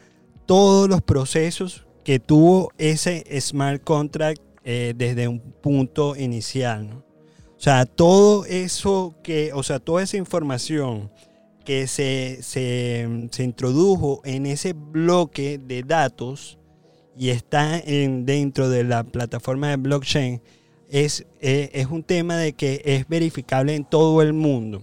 todos 0.47 0.89
los 0.89 1.03
procesos 1.03 1.85
que 2.03 2.19
tuvo 2.19 2.71
ese 2.79 3.23
smart 3.39 3.83
contract 3.83 4.41
eh, 4.63 4.95
desde 4.97 5.27
un 5.27 5.39
punto 5.39 6.15
inicial. 6.15 7.03
O 7.57 7.61
sea, 7.61 7.85
todo 7.85 8.45
eso 8.45 9.13
que, 9.21 9.51
o 9.53 9.61
sea, 9.61 9.77
toda 9.77 10.01
esa 10.01 10.17
información 10.17 11.11
que 11.69 11.85
se, 11.85 12.41
se, 12.41 13.07
introdujo 13.43 14.21
en 14.25 14.47
ese 14.47 14.73
bloque 14.73 15.59
de 15.59 15.83
datos 15.83 16.57
y 17.15 17.29
está 17.29 17.77
en, 17.77 18.25
dentro 18.25 18.69
de 18.69 18.83
la 18.83 19.03
plataforma 19.03 19.69
de 19.69 19.75
blockchain, 19.75 20.41
es, 20.89 21.27
eh, 21.39 21.69
es 21.73 21.85
un 21.85 22.01
tema 22.01 22.38
de 22.38 22.53
que 22.53 22.81
es 22.83 23.07
verificable 23.07 23.75
en 23.75 23.85
todo 23.85 24.23
el 24.23 24.33
mundo. 24.33 24.81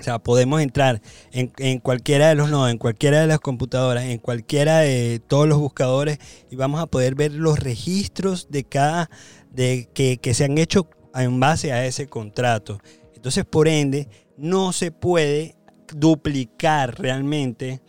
O 0.00 0.02
sea, 0.02 0.18
podemos 0.18 0.62
entrar 0.62 1.02
en, 1.32 1.80
cualquiera 1.80 2.30
de 2.30 2.34
los 2.34 2.48
nodos, 2.48 2.70
en 2.70 2.78
cualquiera 2.78 3.20
de 3.20 3.26
las 3.26 3.40
computadoras, 3.40 4.04
en 4.04 4.16
cualquiera 4.16 4.78
de 4.78 5.20
todos 5.20 5.46
los 5.46 5.58
buscadores 5.58 6.18
y 6.50 6.56
vamos 6.56 6.80
a 6.80 6.86
poder 6.86 7.14
ver 7.14 7.32
los 7.32 7.58
registros 7.58 8.48
de 8.48 8.64
cada, 8.64 9.10
de 9.50 9.86
que, 9.92 10.32
se 10.32 10.44
han 10.46 10.56
hecho 10.56 10.88
en 11.14 11.38
base 11.40 11.74
a 11.74 11.84
ese 11.84 12.06
contrato. 12.06 12.78
Entonces, 13.14 13.44
por 13.44 13.68
ende, 13.68 14.08
no 14.38 14.72
se 14.72 14.92
puede 14.92 15.55
duplicar 15.94 17.00
realmente 17.00 17.80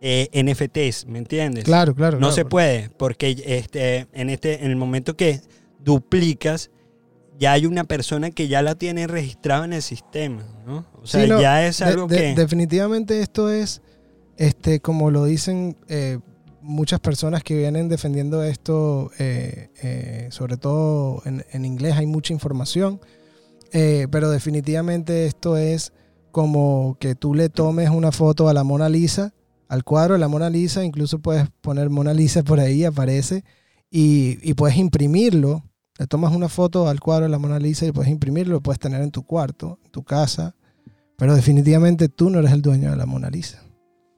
eh, 0.00 0.28
NFTs, 0.32 1.06
¿me 1.06 1.18
entiendes? 1.18 1.64
Claro, 1.64 1.94
claro. 1.94 2.18
No 2.18 2.32
se 2.32 2.44
puede, 2.44 2.90
porque 2.96 3.42
este, 3.46 4.06
en, 4.12 4.30
este, 4.30 4.64
en 4.64 4.70
el 4.70 4.76
momento 4.76 5.16
que 5.16 5.40
duplicas, 5.78 6.70
ya 7.40 7.52
hay 7.52 7.64
una 7.64 7.84
persona 7.84 8.30
que 8.30 8.48
ya 8.48 8.60
la 8.62 8.74
tiene 8.74 9.06
registrada 9.06 9.64
en 9.64 9.72
el 9.72 9.82
sistema, 9.82 10.44
¿no? 10.66 10.84
O 11.02 11.06
sea, 11.06 11.24
ya 11.24 11.66
es 11.66 11.80
algo 11.80 12.06
que... 12.06 12.34
Definitivamente 12.34 13.20
esto 13.20 13.50
es, 13.50 13.80
este, 14.36 14.80
como 14.80 15.10
lo 15.10 15.24
dicen 15.24 15.74
eh, 15.88 16.18
muchas 16.60 17.00
personas 17.00 17.42
que 17.42 17.56
vienen 17.56 17.88
defendiendo 17.88 18.42
esto, 18.42 19.10
eh, 19.18 19.70
eh, 19.82 20.28
sobre 20.30 20.58
todo 20.58 21.22
en, 21.24 21.64
inglés 21.64 21.96
hay 21.96 22.06
mucha 22.06 22.34
información, 22.34 23.00
pero 23.72 24.30
definitivamente 24.30 25.24
esto 25.24 25.56
es 25.56 25.94
como 26.30 26.96
que 27.00 27.14
tú 27.14 27.34
le 27.34 27.48
tomes 27.48 27.90
una 27.90 28.12
foto 28.12 28.48
a 28.48 28.54
la 28.54 28.64
Mona 28.64 28.88
Lisa, 28.88 29.34
al 29.68 29.84
cuadro 29.84 30.14
de 30.14 30.20
la 30.20 30.28
Mona 30.28 30.50
Lisa, 30.50 30.84
incluso 30.84 31.18
puedes 31.20 31.48
poner 31.60 31.90
Mona 31.90 32.14
Lisa 32.14 32.42
por 32.42 32.60
ahí, 32.60 32.84
aparece, 32.84 33.44
y, 33.90 34.38
y 34.42 34.54
puedes 34.54 34.76
imprimirlo 34.76 35.64
le 36.00 36.06
tomas 36.06 36.32
una 36.32 36.48
foto 36.48 36.88
al 36.88 36.98
cuadro 36.98 37.26
de 37.26 37.30
la 37.30 37.38
Mona 37.38 37.58
Lisa 37.58 37.84
y 37.84 37.92
puedes 37.92 38.10
imprimirlo, 38.10 38.54
lo 38.54 38.60
puedes 38.62 38.78
tener 38.78 39.02
en 39.02 39.10
tu 39.10 39.22
cuarto, 39.22 39.78
en 39.84 39.90
tu 39.90 40.02
casa, 40.02 40.54
pero 41.18 41.34
definitivamente 41.34 42.08
tú 42.08 42.30
no 42.30 42.38
eres 42.38 42.52
el 42.52 42.62
dueño 42.62 42.90
de 42.90 42.96
la 42.96 43.04
Mona 43.04 43.28
Lisa. 43.28 43.62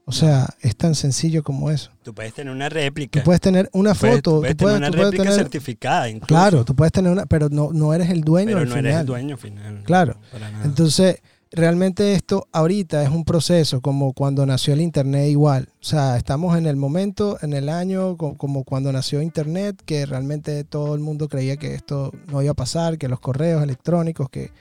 O 0.05 0.13
sea, 0.13 0.47
es 0.61 0.77
tan 0.77 0.95
sencillo 0.95 1.43
como 1.43 1.69
eso. 1.71 1.91
Tú 2.01 2.13
puedes 2.13 2.33
tener 2.33 2.53
una 2.53 2.69
réplica. 2.69 3.19
Tú 3.19 3.25
puedes 3.25 3.41
tener 3.41 3.69
una 3.73 3.93
foto. 3.95 4.35
Tú 4.35 4.39
puedes, 4.39 4.55
tener 4.55 4.77
una 4.77 4.89
réplica 4.91 5.29
certificada 5.33 6.07
incluso. 6.07 6.27
Claro, 6.27 6.63
tú 6.63 6.73
puedes 6.73 6.93
tener 6.93 7.11
una, 7.11 7.25
pero 7.25 7.49
no, 7.49 7.73
no 7.73 7.93
eres 7.93 8.09
el 8.09 8.21
dueño 8.21 8.55
Pero 8.55 8.65
no 8.65 8.77
eres 8.77 8.95
el 8.95 9.05
dueño 9.05 9.35
final. 9.35 9.83
Claro. 9.83 10.15
Entonces, 10.63 11.21
realmente 11.53 12.13
esto 12.13 12.47
ahorita 12.51 13.03
es 13.03 13.09
un 13.09 13.23
proceso 13.23 13.79
como 13.79 14.13
cuando 14.13 14.45
nació 14.45 14.73
el 14.73 14.81
Internet 14.81 15.29
igual. 15.29 15.69
O 15.81 15.85
sea, 15.85 16.17
estamos 16.17 16.57
en 16.57 16.65
el 16.65 16.75
momento, 16.75 17.37
en 17.41 17.53
el 17.53 17.69
año 17.69 18.17
como 18.17 18.63
cuando 18.63 18.91
nació 18.91 19.21
Internet, 19.21 19.81
que 19.85 20.05
realmente 20.05 20.63
todo 20.63 20.95
el 20.95 21.01
mundo 21.01 21.29
creía 21.29 21.57
que 21.57 21.75
esto 21.75 22.11
no 22.31 22.41
iba 22.41 22.51
a 22.51 22.55
pasar, 22.55 22.97
que 22.97 23.07
los 23.07 23.19
correos 23.19 23.63
electrónicos, 23.63 24.29
que 24.29 24.51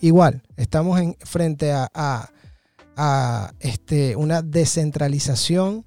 igual, 0.00 0.42
estamos 0.56 1.00
en, 1.00 1.16
frente 1.20 1.72
a, 1.72 1.90
a, 1.94 3.52
este, 3.60 4.16
una 4.16 4.42
descentralización 4.42 5.84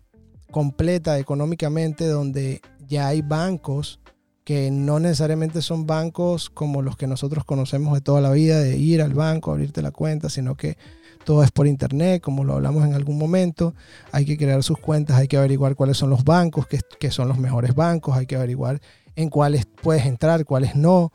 completa 0.52 1.18
económicamente 1.20 2.06
donde 2.08 2.62
ya 2.88 3.08
hay 3.08 3.22
bancos 3.22 4.00
que 4.46 4.70
no 4.70 5.00
necesariamente 5.00 5.64
son 5.64 5.88
bancos 5.88 6.52
como 6.52 6.84
los 6.84 6.96
que 6.96 7.08
nosotros 7.08 7.44
conocemos 7.44 7.96
de 7.96 8.02
toda 8.02 8.22
la 8.22 8.32
vida, 8.32 8.60
de 8.60 8.78
ir 8.78 9.02
al 9.02 9.16
banco, 9.16 9.52
abrirte 9.52 9.82
la 9.82 9.90
cuenta, 9.90 10.30
sino 10.30 10.56
que 10.56 10.78
todo 11.26 11.44
es 11.44 11.50
por 11.50 11.66
internet, 11.66 12.22
como 12.22 12.44
lo 12.44 12.54
hablamos 12.54 12.86
en 12.86 12.94
algún 12.94 13.18
momento. 13.18 13.74
Hay 14.12 14.24
que 14.24 14.38
crear 14.38 14.62
sus 14.62 14.78
cuentas, 14.78 15.18
hay 15.18 15.28
que 15.28 15.38
averiguar 15.38 15.76
cuáles 15.76 15.98
son 15.98 16.12
los 16.12 16.24
bancos, 16.24 16.68
que, 16.68 17.12
son 17.12 17.28
los 17.28 17.40
mejores 17.40 17.74
bancos, 17.74 18.16
hay 18.16 18.28
que 18.28 18.36
averiguar 18.36 18.80
en 19.16 19.30
cuáles 19.30 19.66
puedes 19.66 20.06
entrar, 20.06 20.46
cuáles 20.46 20.76
no. 20.76 21.12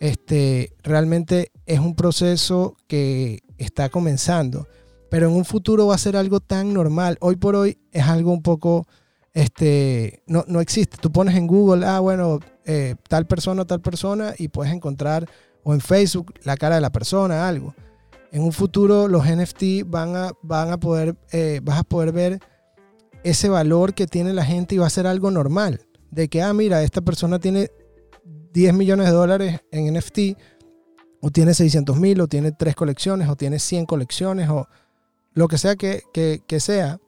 Este, 0.00 0.72
realmente 0.82 1.52
es 1.66 1.80
un 1.80 1.94
proceso 1.94 2.76
que 2.86 3.42
está 3.58 3.90
comenzando, 3.90 4.66
pero 5.10 5.28
en 5.28 5.34
un 5.34 5.44
futuro 5.44 5.88
va 5.88 5.96
a 5.96 5.98
ser 5.98 6.16
algo 6.16 6.40
tan 6.40 6.72
normal. 6.72 7.18
Hoy 7.20 7.36
por 7.36 7.56
hoy 7.56 7.76
es 7.92 8.04
algo 8.04 8.32
un 8.32 8.40
poco, 8.40 8.86
este, 9.34 10.22
no, 10.26 10.46
no 10.48 10.62
existe. 10.62 10.96
Tú 10.96 11.12
pones 11.12 11.36
en 11.36 11.46
Google, 11.46 11.84
ah, 11.84 12.00
bueno, 12.00 12.40
eh, 12.72 12.94
tal 13.08 13.26
persona 13.26 13.64
tal 13.64 13.80
persona 13.80 14.32
y 14.38 14.46
puedes 14.46 14.72
encontrar 14.72 15.28
o 15.64 15.74
en 15.74 15.80
Facebook 15.80 16.32
la 16.44 16.56
cara 16.56 16.76
de 16.76 16.80
la 16.80 16.92
persona, 16.92 17.48
algo. 17.48 17.74
En 18.30 18.42
un 18.42 18.52
futuro 18.52 19.08
los 19.08 19.26
NFT 19.26 19.84
van 19.86 20.14
a, 20.14 20.30
van 20.42 20.70
a 20.70 20.78
poder, 20.78 21.16
eh, 21.32 21.58
vas 21.64 21.80
a 21.80 21.82
poder 21.82 22.12
ver 22.12 22.38
ese 23.24 23.48
valor 23.48 23.92
que 23.92 24.06
tiene 24.06 24.32
la 24.32 24.44
gente 24.44 24.76
y 24.76 24.78
va 24.78 24.86
a 24.86 24.90
ser 24.90 25.08
algo 25.08 25.32
normal. 25.32 25.80
De 26.12 26.28
que, 26.28 26.42
ah, 26.42 26.52
mira, 26.52 26.84
esta 26.84 27.00
persona 27.00 27.40
tiene 27.40 27.72
10 28.52 28.72
millones 28.74 29.06
de 29.06 29.12
dólares 29.14 29.60
en 29.72 29.92
NFT, 29.92 30.38
o 31.20 31.30
tiene 31.32 31.54
600 31.54 31.96
mil, 31.96 32.20
o 32.20 32.28
tiene 32.28 32.52
tres 32.52 32.76
colecciones, 32.76 33.28
o 33.28 33.34
tiene 33.34 33.58
100 33.58 33.84
colecciones, 33.84 34.48
o 34.48 34.68
lo 35.32 35.48
que 35.48 35.58
sea 35.58 35.74
que, 35.74 36.02
que 36.12 36.60
sea, 36.60 37.00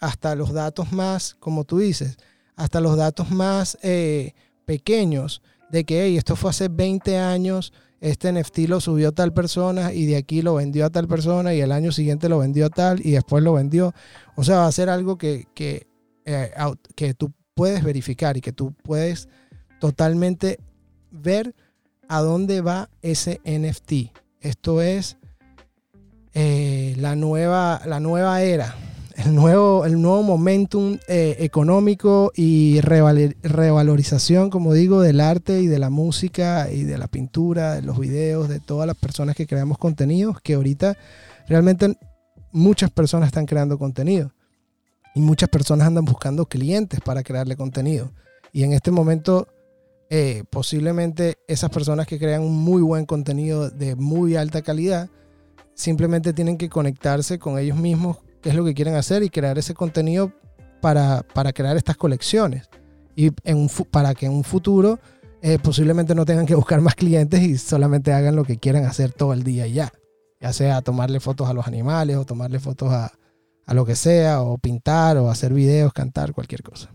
hasta 0.00 0.34
los 0.34 0.52
datos 0.52 0.92
más, 0.92 1.34
como 1.40 1.64
tú 1.64 1.78
dices, 1.78 2.18
hasta 2.56 2.80
los 2.80 2.96
datos 2.96 3.30
más 3.30 3.78
eh, 3.82 4.32
pequeños 4.64 5.42
de 5.70 5.84
que 5.84 6.16
esto 6.16 6.36
fue 6.36 6.50
hace 6.50 6.68
20 6.68 7.18
años, 7.18 7.72
este 8.00 8.32
NFT 8.32 8.58
lo 8.68 8.80
subió 8.80 9.12
tal 9.12 9.32
persona 9.32 9.92
y 9.92 10.06
de 10.06 10.16
aquí 10.16 10.42
lo 10.42 10.54
vendió 10.54 10.86
a 10.86 10.90
tal 10.90 11.08
persona 11.08 11.54
y 11.54 11.60
el 11.60 11.72
año 11.72 11.90
siguiente 11.90 12.28
lo 12.28 12.38
vendió 12.38 12.66
a 12.66 12.70
tal 12.70 13.04
y 13.04 13.12
después 13.12 13.42
lo 13.42 13.54
vendió. 13.54 13.94
O 14.36 14.44
sea, 14.44 14.58
va 14.58 14.66
a 14.66 14.72
ser 14.72 14.90
algo 14.90 15.16
que, 15.16 15.46
que, 15.54 15.86
eh, 16.26 16.52
que 16.94 17.14
tú 17.14 17.32
puedes 17.54 17.82
verificar 17.82 18.36
y 18.36 18.40
que 18.40 18.52
tú 18.52 18.74
puedes 18.82 19.28
totalmente 19.80 20.60
ver 21.10 21.54
a 22.08 22.20
dónde 22.20 22.60
va 22.60 22.90
ese 23.02 23.40
NFT. 23.44 24.16
Esto 24.40 24.82
es 24.82 25.16
eh, 26.34 26.94
la, 26.98 27.16
nueva, 27.16 27.80
la 27.86 28.00
nueva 28.00 28.42
era, 28.42 28.74
el 29.16 29.34
nuevo, 29.34 29.84
el 29.84 30.00
nuevo 30.00 30.22
momentum 30.22 30.98
eh, 31.08 31.36
económico 31.40 32.32
y 32.34 32.80
revalorización, 32.80 34.50
como 34.50 34.72
digo, 34.72 35.00
del 35.00 35.20
arte 35.20 35.60
y 35.60 35.66
de 35.66 35.78
la 35.78 35.90
música 35.90 36.70
y 36.70 36.82
de 36.82 36.98
la 36.98 37.06
pintura, 37.06 37.74
de 37.74 37.82
los 37.82 37.98
videos, 37.98 38.48
de 38.48 38.60
todas 38.60 38.86
las 38.86 38.96
personas 38.96 39.36
que 39.36 39.46
creamos 39.46 39.78
contenidos, 39.78 40.40
que 40.40 40.54
ahorita 40.54 40.96
realmente 41.48 41.96
muchas 42.50 42.90
personas 42.90 43.28
están 43.28 43.46
creando 43.46 43.78
contenido 43.78 44.32
y 45.14 45.20
muchas 45.20 45.48
personas 45.48 45.86
andan 45.86 46.04
buscando 46.04 46.46
clientes 46.46 47.00
para 47.00 47.22
crearle 47.22 47.56
contenido. 47.56 48.12
Y 48.52 48.64
en 48.64 48.72
este 48.72 48.90
momento, 48.90 49.46
eh, 50.10 50.42
posiblemente 50.50 51.38
esas 51.46 51.70
personas 51.70 52.06
que 52.06 52.18
crean 52.18 52.42
un 52.42 52.56
muy 52.56 52.82
buen 52.82 53.06
contenido 53.06 53.70
de 53.70 53.94
muy 53.94 54.34
alta 54.34 54.62
calidad, 54.62 55.08
simplemente 55.74 56.32
tienen 56.32 56.58
que 56.58 56.68
conectarse 56.68 57.38
con 57.38 57.58
ellos 57.58 57.76
mismos, 57.76 58.18
qué 58.44 58.50
es 58.50 58.54
lo 58.54 58.64
que 58.64 58.74
quieren 58.74 58.94
hacer 58.94 59.22
y 59.22 59.30
crear 59.30 59.56
ese 59.56 59.72
contenido 59.72 60.30
para, 60.82 61.22
para 61.22 61.54
crear 61.54 61.78
estas 61.78 61.96
colecciones. 61.96 62.68
Y 63.16 63.30
en 63.44 63.68
para 63.90 64.14
que 64.14 64.26
en 64.26 64.32
un 64.32 64.44
futuro 64.44 65.00
eh, 65.40 65.58
posiblemente 65.58 66.14
no 66.14 66.26
tengan 66.26 66.44
que 66.44 66.54
buscar 66.54 66.82
más 66.82 66.94
clientes 66.94 67.40
y 67.40 67.56
solamente 67.56 68.12
hagan 68.12 68.36
lo 68.36 68.44
que 68.44 68.58
quieran 68.58 68.84
hacer 68.84 69.12
todo 69.12 69.32
el 69.32 69.44
día 69.44 69.66
y 69.66 69.72
ya. 69.72 69.90
Ya 70.42 70.52
sea 70.52 70.82
tomarle 70.82 71.20
fotos 71.20 71.48
a 71.48 71.54
los 71.54 71.66
animales 71.66 72.16
o 72.16 72.26
tomarle 72.26 72.60
fotos 72.60 72.92
a, 72.92 73.12
a 73.64 73.72
lo 73.72 73.86
que 73.86 73.96
sea, 73.96 74.42
o 74.42 74.58
pintar, 74.58 75.16
o 75.16 75.30
hacer 75.30 75.54
videos, 75.54 75.94
cantar, 75.94 76.34
cualquier 76.34 76.62
cosa. 76.62 76.90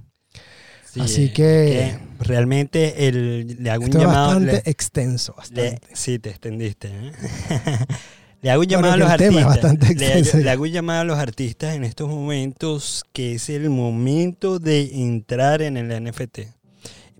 Así 0.99 1.33
que, 1.33 1.97
realmente 2.19 3.07
el, 3.07 3.57
le 3.63 3.71
hago 3.71 3.85
un 3.85 3.91
llamado. 3.91 4.39
Bastante 4.39 4.69
extenso. 4.69 5.33
Bastante. 5.35 5.79
sí, 5.93 6.19
te 6.19 6.29
extendiste. 6.29 6.89
¿eh? 6.89 7.11
le 8.41 8.51
hago 8.51 8.62
un 8.62 8.67
llamado 8.67 8.93
a 8.93 8.98
los 8.98 9.10
artistas. 9.10 10.34
Le, 10.34 10.43
le, 10.43 10.50
hago 10.50 10.63
un 10.63 10.72
llamado 10.72 11.01
a 11.01 11.03
los 11.03 11.17
artistas 11.17 11.75
en 11.75 11.84
estos 11.84 12.10
momentos 12.10 13.03
que 13.13 13.36
es 13.36 13.50
el 13.50 13.69
momento 13.69 14.60
de 14.60 15.03
entrar 15.03 15.62
en 15.62 15.77
el 15.77 16.03
NFT. 16.03 16.39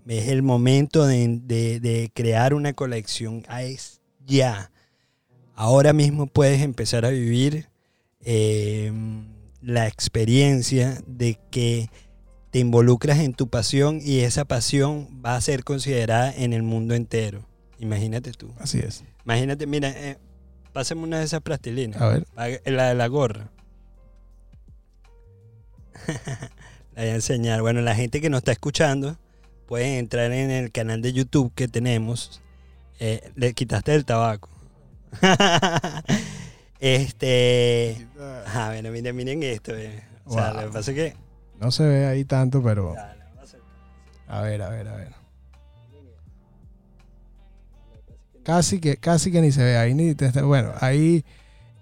Es 0.06 0.28
el 0.28 0.42
momento 0.42 1.06
de, 1.06 1.38
de 1.38 2.10
crear 2.14 2.54
una 2.54 2.72
colección. 2.72 3.44
Ah, 3.48 3.62
es 3.62 4.00
ya. 4.26 4.72
Ahora 5.54 5.92
mismo 5.92 6.26
puedes 6.26 6.62
empezar 6.62 7.04
a 7.04 7.10
vivir. 7.10 7.68
Eh, 8.22 8.92
la 9.62 9.86
experiencia 9.86 11.02
de 11.06 11.38
que 11.50 11.90
te 12.50 12.58
involucras 12.58 13.18
en 13.18 13.34
tu 13.34 13.48
pasión 13.48 14.00
y 14.02 14.20
esa 14.20 14.44
pasión 14.44 15.08
va 15.24 15.36
a 15.36 15.40
ser 15.40 15.64
considerada 15.64 16.32
en 16.34 16.52
el 16.52 16.62
mundo 16.62 16.94
entero. 16.94 17.46
Imagínate 17.78 18.32
tú. 18.32 18.52
Así 18.58 18.78
es. 18.78 19.04
Imagínate, 19.24 19.66
mira, 19.66 19.90
eh, 19.90 20.18
pásame 20.72 21.02
una 21.02 21.18
de 21.18 21.24
esas 21.24 21.40
plastilinas. 21.42 22.00
A 22.00 22.08
ver. 22.08 22.26
La 22.64 22.88
de 22.88 22.94
la 22.94 23.06
gorra. 23.06 23.50
la 26.06 27.02
voy 27.02 27.10
a 27.10 27.14
enseñar. 27.14 27.60
Bueno, 27.60 27.80
la 27.80 27.94
gente 27.94 28.20
que 28.20 28.30
nos 28.30 28.38
está 28.38 28.52
escuchando 28.52 29.18
puede 29.66 29.98
entrar 29.98 30.32
en 30.32 30.50
el 30.50 30.72
canal 30.72 31.02
de 31.02 31.12
YouTube 31.12 31.52
que 31.54 31.68
tenemos. 31.68 32.40
Eh, 32.98 33.30
le 33.36 33.54
quitaste 33.54 33.94
el 33.94 34.04
tabaco. 34.04 34.48
Este. 36.80 38.08
Ah, 38.46 38.70
bueno, 38.72 38.90
miren, 38.90 39.14
miren 39.14 39.42
esto. 39.42 39.76
Eh. 39.76 40.02
O 40.24 40.32
sea, 40.32 40.54
lo 40.54 40.60
que 40.62 40.68
pasa 40.68 40.90
es 40.92 40.96
que. 40.96 41.16
No 41.60 41.70
se 41.70 41.86
ve 41.86 42.06
ahí 42.06 42.24
tanto, 42.24 42.62
pero. 42.62 42.94
A 44.26 44.40
ver, 44.40 44.62
a 44.62 44.70
ver, 44.70 44.88
a 44.88 44.96
ver. 44.96 45.19
Casi 48.50 48.80
que, 48.80 48.96
casi 48.96 49.30
que 49.30 49.40
ni 49.40 49.52
se 49.52 49.62
ve 49.62 49.76
ahí. 49.76 49.94
Ni 49.94 50.12
bueno, 50.42 50.72
ahí 50.80 51.24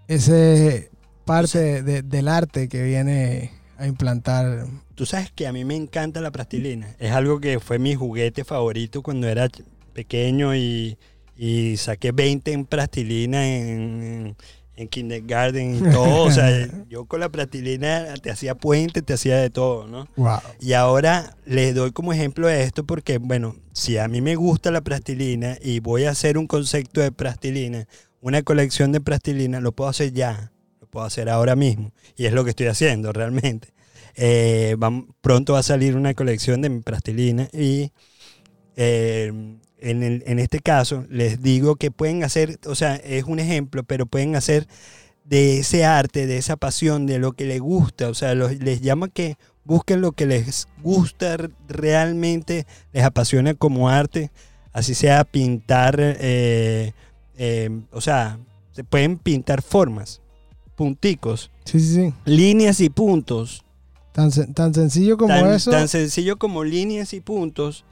ese 0.07 0.91
parte 1.25 1.83
del 1.83 2.29
arte 2.29 2.69
que 2.69 2.83
viene 2.83 3.53
a 3.79 3.87
implantar. 3.87 4.67
Tú 4.95 5.07
sabes 5.07 5.33
que 5.33 5.47
a 5.47 5.53
mí 5.55 5.65
me 5.65 5.77
encanta 5.77 6.21
la 6.21 6.31
plastilina. 6.31 6.95
Es 6.99 7.13
algo 7.13 7.41
que 7.41 7.59
fue 7.59 7.79
mi 7.79 7.95
juguete 7.95 8.45
favorito 8.45 9.03
cuando 9.03 9.29
era 9.29 9.49
pequeño 9.95 10.55
y, 10.55 10.99
y 11.39 11.79
saqué 11.79 12.13
20 12.13 12.53
en 12.53 12.67
plastilina 12.67 13.49
en, 13.49 14.37
en 14.79 14.87
kindergarten 14.87 15.75
y 15.75 15.91
todo. 15.91 16.23
o 16.23 16.31
sea, 16.31 16.69
yo 16.89 17.05
con 17.07 17.19
la 17.19 17.29
plastilina 17.29 18.15
te 18.23 18.31
hacía 18.31 18.55
puente, 18.55 19.03
te 19.03 19.13
hacía 19.13 19.37
de 19.37 19.51
todo, 19.51 19.89
¿no? 19.89 20.07
Wow. 20.17 20.39
Y 20.61 20.73
ahora 20.75 21.37
les 21.45 21.75
doy 21.75 21.91
como 21.91 22.13
ejemplo 22.13 22.49
esto 22.49 22.85
porque, 22.85 23.19
bueno, 23.19 23.57
si 23.73 23.99
a 23.99 24.07
mí 24.07 24.21
me 24.21 24.37
gusta 24.37 24.71
la 24.71 24.81
plastilina 24.81 25.59
y 25.61 25.81
voy 25.81 26.05
a 26.05 26.11
hacer 26.11 26.39
un 26.39 26.47
concepto 26.47 27.01
de 27.01 27.11
plastilina, 27.11 27.89
una 28.21 28.43
colección 28.43 28.93
de 28.93 29.01
plastilina, 29.01 29.61
lo 29.61 29.73
puedo 29.73 29.91
hacer 29.91 30.13
ya, 30.13 30.53
lo 30.81 30.87
puedo 30.87 31.05
hacer 31.05 31.29
ahora 31.29 31.57
mismo. 31.57 31.93
Y 32.17 32.27
es 32.27 32.33
lo 32.33 32.45
que 32.45 32.51
estoy 32.51 32.69
haciendo 32.69 33.13
realmente. 33.13 33.75
Eh, 34.15 34.77
pronto 35.21 35.55
va 35.55 35.59
a 35.59 35.65
salir 35.65 35.97
una 35.97 36.15
colección 36.15 36.61
de 36.63 36.69
mi 36.69 36.81
plastilina 36.81 37.49
y 37.53 37.91
eh, 38.77 39.33
en, 39.81 40.39
este 40.39 40.61
caso, 40.61 41.05
les 41.09 41.43
digo 41.43 41.77
que 41.77 41.91
pueden 41.91 42.25
hacer, 42.25 42.59
o 42.67 42.75
sea, 42.75 42.97
es 42.97 43.25
un 43.25 43.39
ejemplo, 43.39 43.85
pero 43.85 44.07
pueden 44.07 44.37
hacer 44.37 44.67
de 45.25 45.61
ese 45.61 45.85
arte, 45.85 46.27
de 46.27 46.39
esa 46.39 46.57
pasión, 46.57 47.07
de 47.07 47.19
lo 47.19 47.33
que 47.33 47.45
les 47.45 47.61
gusta, 47.61 48.09
o 48.09 48.15
sea, 48.15 48.35
les 48.35 48.81
llama 48.81 49.09
que 49.09 49.37
busquen 49.65 50.01
lo 50.01 50.13
que 50.13 50.27
les 50.27 50.67
gusta 50.83 51.37
realmente, 51.69 52.67
les 52.93 53.05
apasiona 53.05 53.55
como 53.55 53.89
arte, 53.89 54.31
así 54.73 54.95
sea 54.95 55.25
pintar, 55.25 55.97
eh, 56.01 56.93
eh, 57.37 57.71
o 57.93 58.01
sea, 58.01 58.39
se 58.73 58.85
pueden 58.85 59.19
pintar 59.19 59.63
formas, 59.63 60.23
punticos, 60.77 61.51
sí, 61.65 61.79
sí, 61.79 61.95
sí. 61.95 62.15
líneas 62.25 62.81
y 62.81 62.89
puntos. 62.89 63.65
Tan, 64.13 64.33
tan 64.55 64.75
sencillo 64.75 65.17
como 65.17 65.35
eso. 65.35 65.71
Tan 65.71 65.87
sencillo 65.87 66.39
como 66.39 66.65
líneas 66.65 67.13
y 67.13 67.21
puntos 67.21 67.85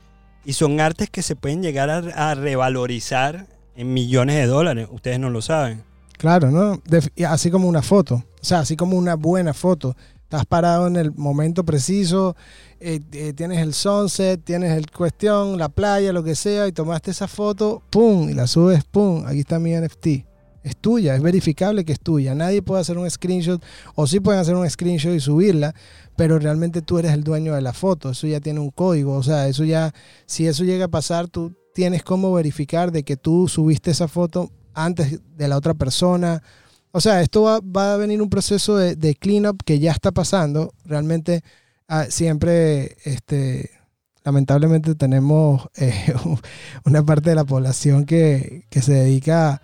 y 0.47 0.53
son 0.53 0.81
artes 0.81 1.11
que 1.11 1.23
se 1.23 1.35
pueden 1.35 1.61
llegar 1.61 1.91
a, 1.91 2.35
revalorizar 2.37 3.49
en 3.75 3.93
millones 3.93 4.37
de 4.37 4.47
dólares. 4.47 4.87
Ustedes 4.93 5.19
no 5.19 5.29
lo 5.29 5.43
saben. 5.43 5.83
Claro, 6.19 6.53
¿no? 6.53 6.81
así 7.29 7.51
como 7.51 7.69
una 7.69 7.83
foto. 7.83 8.15
O 8.15 8.45
sea, 8.45 8.61
así 8.61 8.77
como 8.77 8.97
una 8.97 9.17
buena 9.17 9.53
foto. 9.53 9.97
Estás 10.23 10.47
parado 10.47 10.87
en 10.87 10.97
el 10.97 11.13
momento 11.13 11.65
preciso, 11.65 12.37
eh, 12.79 13.01
eh, 13.13 13.33
tienes 13.33 13.59
el 13.59 13.75
sunset, 13.75 14.43
tienes 14.43 14.77
el 14.77 14.89
cuestión, 14.91 15.59
la 15.59 15.69
playa, 15.69 16.13
lo 16.13 16.23
que 16.23 16.37
sea, 16.37 16.69
y 16.69 16.73
tomaste 16.73 17.11
esa 17.11 17.27
foto, 17.27 17.83
¡pum! 17.91 18.29
Y 18.29 18.35
la 18.35 18.47
subes, 18.47 18.85
¡pum! 18.85 19.25
Aquí 19.27 19.41
está 19.41 19.59
mi 19.59 19.73
NFT. 19.73 20.07
Es 20.67 20.77
tuya, 20.77 21.15
es 21.15 21.23
verificable 21.23 21.85
que 21.85 21.93
es 21.93 22.01
tuya. 22.01 22.35
Nadie 22.35 22.61
puede 22.61 22.81
hacer 22.81 22.99
un 22.99 23.09
screenshot, 23.09 23.63
o 23.95 24.09
sí 24.09 24.19
pueden 24.19 24.41
hacer 24.41 24.57
un 24.57 24.69
screenshot 24.69 25.15
y 25.15 25.21
subirla, 25.21 25.77
pero 26.17 26.41
realmente 26.41 26.83
tú 26.83 26.99
eres 26.99 27.13
el 27.13 27.23
dueño 27.23 27.55
de 27.55 27.61
la 27.61 27.73
foto, 27.73 28.11
eso 28.11 28.27
ya 28.27 28.41
tiene 28.41 28.59
un 28.59 28.71
código, 28.71 29.15
o 29.15 29.23
sea, 29.23 29.47
eso 29.47 29.63
ya, 29.63 29.95
si 30.27 30.49
eso 30.49 30.65
llega 30.65 30.87
a 30.87 30.89
pasar, 30.89 31.29
tú 31.29 31.55
tienes 31.73 32.03
cómo 32.03 32.33
verificar 32.33 32.91
de 32.91 33.05
que 33.05 33.17
tú 33.17 33.47
subiste 33.47 33.93
esa 33.93 34.09
foto 34.09 34.51
antes 34.75 35.21
de 35.37 35.47
la 35.47 35.57
otra 35.57 35.75
persona. 35.75 36.43
O 36.91 37.01
sea, 37.01 37.21
esto 37.21 37.43
va, 37.63 37.95
a 37.95 37.97
venir 37.97 38.21
un 38.21 38.29
proceso 38.29 38.77
de, 38.77 38.97
de 38.97 39.15
cleanup 39.15 39.63
que 39.65 39.79
ya 39.79 39.93
está 39.93 40.11
pasando. 40.11 40.75
Realmente 40.85 41.45
ah, 41.87 42.07
siempre, 42.09 42.97
este, 43.05 43.71
lamentablemente 44.27 44.97
tenemos 44.97 45.69
eh, 45.77 46.13
una 46.85 47.05
parte 47.05 47.31
de 47.31 47.37
la 47.37 47.45
población 47.45 48.05
que, 48.05 48.67
se 48.71 48.93
dedica 48.93 49.63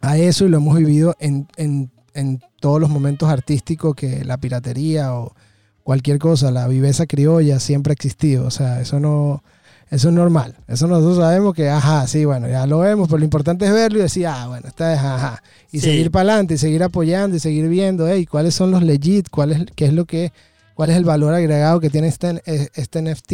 a 0.00 0.18
eso 0.18 0.44
y 0.44 0.48
lo 0.48 0.58
hemos 0.58 0.76
vivido 0.76 1.14
en, 1.20 1.46
en, 1.56 1.90
en 2.14 2.40
todos 2.60 2.80
los 2.80 2.90
momentos 2.90 3.28
artísticos 3.28 3.94
que 3.94 4.24
la 4.24 4.38
piratería 4.38 5.14
o 5.14 5.34
cualquier 5.82 6.18
cosa, 6.18 6.50
la 6.50 6.68
viveza 6.68 7.06
criolla 7.06 7.58
siempre 7.58 7.92
ha 7.92 7.94
existido, 7.94 8.46
o 8.46 8.50
sea, 8.50 8.80
eso 8.80 9.00
no, 9.00 9.42
eso 9.90 10.08
es 10.08 10.14
normal, 10.14 10.54
eso 10.68 10.86
nosotros 10.86 11.16
sabemos 11.16 11.54
que, 11.54 11.68
ajá, 11.68 12.06
sí, 12.06 12.24
bueno, 12.24 12.48
ya 12.48 12.66
lo 12.66 12.78
vemos, 12.78 13.08
pero 13.08 13.18
lo 13.18 13.24
importante 13.24 13.66
es 13.66 13.72
verlo 13.72 13.98
y 13.98 14.02
decir, 14.02 14.26
ah, 14.26 14.46
bueno, 14.46 14.68
está 14.68 14.92
es, 14.92 15.00
ajá, 15.00 15.42
y 15.72 15.80
seguir 15.80 16.10
para 16.10 16.30
adelante, 16.30 16.54
y 16.54 16.58
seguir 16.58 16.82
apoyando, 16.82 17.36
y 17.36 17.40
seguir 17.40 17.68
viendo, 17.68 18.08
hey, 18.08 18.26
cuáles 18.26 18.54
son 18.54 18.70
los 18.70 18.82
legit, 18.82 19.30
cuál 19.30 19.52
es, 19.52 19.66
qué 19.74 19.86
es 19.86 19.92
lo 19.92 20.04
que, 20.04 20.32
cuál 20.74 20.90
es 20.90 20.96
el 20.96 21.04
valor 21.04 21.34
agregado 21.34 21.80
que 21.80 21.90
tiene 21.90 22.08
este, 22.08 22.40
este 22.46 23.02
NFT 23.02 23.32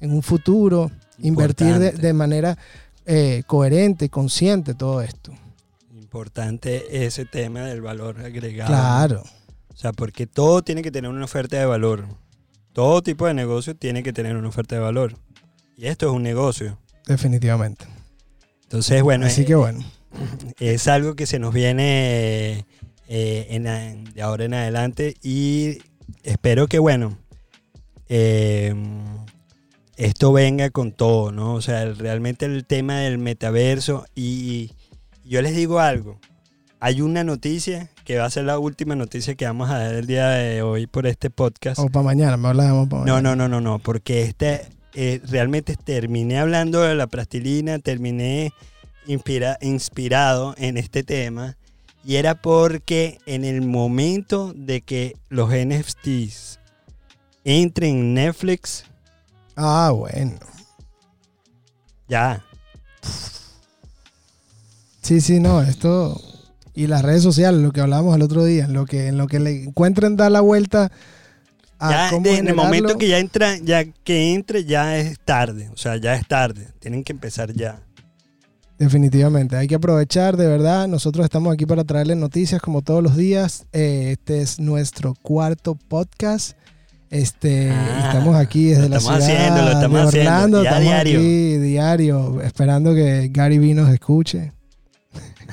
en 0.00 0.12
un 0.12 0.22
futuro, 0.22 0.90
invertir 1.20 1.78
de, 1.78 2.12
manera 2.12 2.56
eh, 3.06 3.42
coherente, 3.46 4.08
consciente 4.08 4.74
todo 4.74 5.02
esto. 5.02 5.32
Importante 6.08 7.04
ese 7.04 7.26
tema 7.26 7.60
del 7.64 7.82
valor 7.82 8.18
agregado. 8.20 8.70
Claro. 8.70 9.24
O 9.68 9.76
sea, 9.76 9.92
porque 9.92 10.26
todo 10.26 10.62
tiene 10.62 10.80
que 10.80 10.90
tener 10.90 11.10
una 11.10 11.26
oferta 11.26 11.58
de 11.58 11.66
valor. 11.66 12.06
Todo 12.72 13.02
tipo 13.02 13.26
de 13.26 13.34
negocio 13.34 13.76
tiene 13.76 14.02
que 14.02 14.14
tener 14.14 14.34
una 14.34 14.48
oferta 14.48 14.74
de 14.74 14.80
valor. 14.80 15.18
Y 15.76 15.84
esto 15.84 16.06
es 16.06 16.12
un 16.12 16.22
negocio. 16.22 16.78
Definitivamente. 17.06 17.84
Entonces, 18.62 19.02
bueno. 19.02 19.26
Así 19.26 19.44
que 19.44 19.54
bueno. 19.54 19.84
Es 20.58 20.88
algo 20.88 21.14
que 21.14 21.26
se 21.26 21.38
nos 21.38 21.52
viene 21.52 22.64
eh, 23.06 24.06
de 24.14 24.22
ahora 24.22 24.46
en 24.46 24.54
adelante 24.54 25.14
y 25.22 25.76
espero 26.22 26.68
que, 26.68 26.78
bueno, 26.78 27.18
eh, 28.08 28.74
esto 29.98 30.32
venga 30.32 30.70
con 30.70 30.92
todo, 30.92 31.32
¿no? 31.32 31.52
O 31.52 31.60
sea, 31.60 31.84
realmente 31.92 32.46
el 32.46 32.64
tema 32.64 33.00
del 33.00 33.18
metaverso 33.18 34.06
y 34.14 34.72
yo 35.28 35.42
les 35.42 35.54
digo 35.54 35.78
algo, 35.78 36.18
hay 36.80 37.02
una 37.02 37.22
noticia 37.22 37.90
que 38.04 38.18
va 38.18 38.24
a 38.24 38.30
ser 38.30 38.44
la 38.44 38.58
última 38.58 38.96
noticia 38.96 39.34
que 39.34 39.44
vamos 39.44 39.68
a 39.68 39.78
dar 39.78 39.94
el 39.94 40.06
día 40.06 40.28
de 40.28 40.62
hoy 40.62 40.86
por 40.86 41.06
este 41.06 41.28
podcast. 41.28 41.78
O 41.78 41.88
para 41.88 42.04
mañana, 42.04 42.36
me 42.36 42.48
hablamos 42.48 42.88
para 42.88 43.02
mañana. 43.02 43.20
No, 43.20 43.36
no, 43.36 43.48
no, 43.48 43.60
no, 43.60 43.72
no, 43.72 43.78
porque 43.78 44.22
este 44.22 44.68
eh, 44.94 45.20
realmente 45.28 45.76
terminé 45.76 46.38
hablando 46.38 46.80
de 46.80 46.94
la 46.94 47.06
plastilina, 47.06 47.78
terminé 47.78 48.52
inspirado 49.60 50.54
en 50.56 50.76
este 50.76 51.02
tema 51.02 51.56
y 52.04 52.16
era 52.16 52.34
porque 52.34 53.18
en 53.26 53.44
el 53.44 53.62
momento 53.62 54.52
de 54.54 54.80
que 54.80 55.16
los 55.28 55.50
NFTs 55.50 56.58
entren 57.44 57.96
en 57.96 58.14
Netflix. 58.14 58.84
Ah, 59.56 59.92
bueno. 59.94 60.38
Ya. 62.08 62.44
Sí, 65.08 65.22
sí, 65.22 65.40
no, 65.40 65.62
esto 65.62 66.20
y 66.74 66.86
las 66.86 67.00
redes 67.00 67.22
sociales, 67.22 67.62
lo 67.62 67.72
que 67.72 67.80
hablábamos 67.80 68.14
el 68.14 68.20
otro 68.20 68.44
día, 68.44 68.66
en 68.66 68.74
lo 68.74 68.84
que, 68.84 69.06
en 69.06 69.16
lo 69.16 69.26
que 69.26 69.40
le 69.40 69.64
encuentren 69.64 70.16
dar 70.16 70.30
la 70.30 70.42
vuelta 70.42 70.92
a 71.78 72.08
cómo 72.10 72.26
En 72.26 72.46
el 72.46 72.54
momento 72.54 72.98
que 72.98 73.08
ya 73.08 73.18
entra, 73.18 73.56
ya 73.56 73.86
que 73.86 74.34
entre, 74.34 74.66
ya 74.66 74.98
es 74.98 75.18
tarde. 75.18 75.70
O 75.72 75.78
sea, 75.78 75.96
ya 75.96 76.14
es 76.14 76.28
tarde. 76.28 76.68
Tienen 76.78 77.04
que 77.04 77.12
empezar 77.14 77.54
ya. 77.54 77.80
Definitivamente, 78.78 79.56
hay 79.56 79.66
que 79.66 79.76
aprovechar, 79.76 80.36
de 80.36 80.46
verdad. 80.46 80.86
Nosotros 80.88 81.24
estamos 81.24 81.54
aquí 81.54 81.64
para 81.64 81.84
traerles 81.84 82.18
noticias 82.18 82.60
como 82.60 82.82
todos 82.82 83.02
los 83.02 83.16
días. 83.16 83.64
Eh, 83.72 84.10
este 84.12 84.42
es 84.42 84.60
nuestro 84.60 85.14
cuarto 85.22 85.74
podcast. 85.74 86.54
Este, 87.08 87.70
ah, 87.70 88.02
estamos 88.08 88.36
aquí 88.36 88.66
desde 88.66 88.90
la 88.90 89.00
ciudad 89.00 89.20
de 89.20 89.86
Orlando, 89.86 90.62
estamos 90.62 90.82
diario. 90.82 91.18
aquí 91.18 91.56
diario, 91.56 92.42
esperando 92.42 92.94
que 92.94 93.30
Gary 93.32 93.58
V 93.58 93.72
nos 93.72 93.88
escuche 93.88 94.52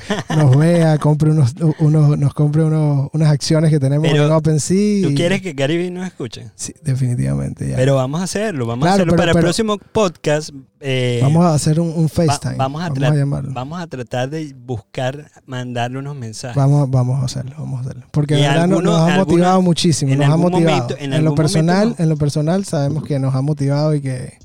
nos 0.35 0.57
vea, 0.57 0.97
compre 0.97 1.31
unos, 1.31 1.53
unos, 1.79 2.17
nos 2.17 2.33
compre 2.33 2.63
unos, 2.63 3.09
unas 3.13 3.29
acciones 3.29 3.69
que 3.69 3.79
tenemos 3.79 4.07
en 4.07 4.31
OpenSea. 4.31 5.07
¿Tú 5.07 5.15
quieres 5.15 5.41
que 5.41 5.53
Gary 5.53 5.89
nos 5.91 6.05
escuche? 6.05 6.51
Sí, 6.55 6.73
definitivamente. 6.83 7.73
Pero 7.75 7.95
vamos 7.95 8.21
a 8.21 8.23
hacerlo, 8.25 8.65
vamos 8.65 8.87
a 8.87 8.93
hacerlo 8.93 9.15
para 9.15 9.31
el 9.31 9.39
próximo 9.39 9.77
podcast. 9.77 10.49
Eh, 10.79 11.19
vamos 11.21 11.45
a 11.45 11.53
hacer 11.53 11.79
un, 11.79 12.09
FaceTime. 12.09 12.55
vamos, 12.57 12.83
a 12.83 12.89
vamos, 12.89 13.81
a 13.81 13.87
tratar 13.87 14.29
de 14.29 14.53
buscar, 14.53 15.31
mandarle 15.45 15.97
unos 15.99 16.15
mensajes. 16.15 16.55
Vamos, 16.55 16.89
vamos 16.91 17.21
a 17.21 17.25
hacerlo, 17.25 17.55
vamos 17.57 17.79
a 17.79 17.81
hacerlo. 17.81 18.05
Porque 18.11 18.35
verdad 18.35 18.67
nos, 18.67 18.99
ha 18.99 19.17
motivado 19.17 19.61
muchísimo, 19.61 20.13
nos 20.15 20.29
ha 20.29 20.37
motivado. 20.37 20.95
en, 20.99 21.23
lo 21.23 21.33
personal, 21.33 21.95
en 21.97 22.09
lo 22.09 22.17
personal 22.17 22.65
sabemos 22.65 23.03
que 23.03 23.17
nos 23.19 23.33
ha 23.33 23.41
motivado 23.41 23.95
y 23.95 24.01
que 24.01 24.37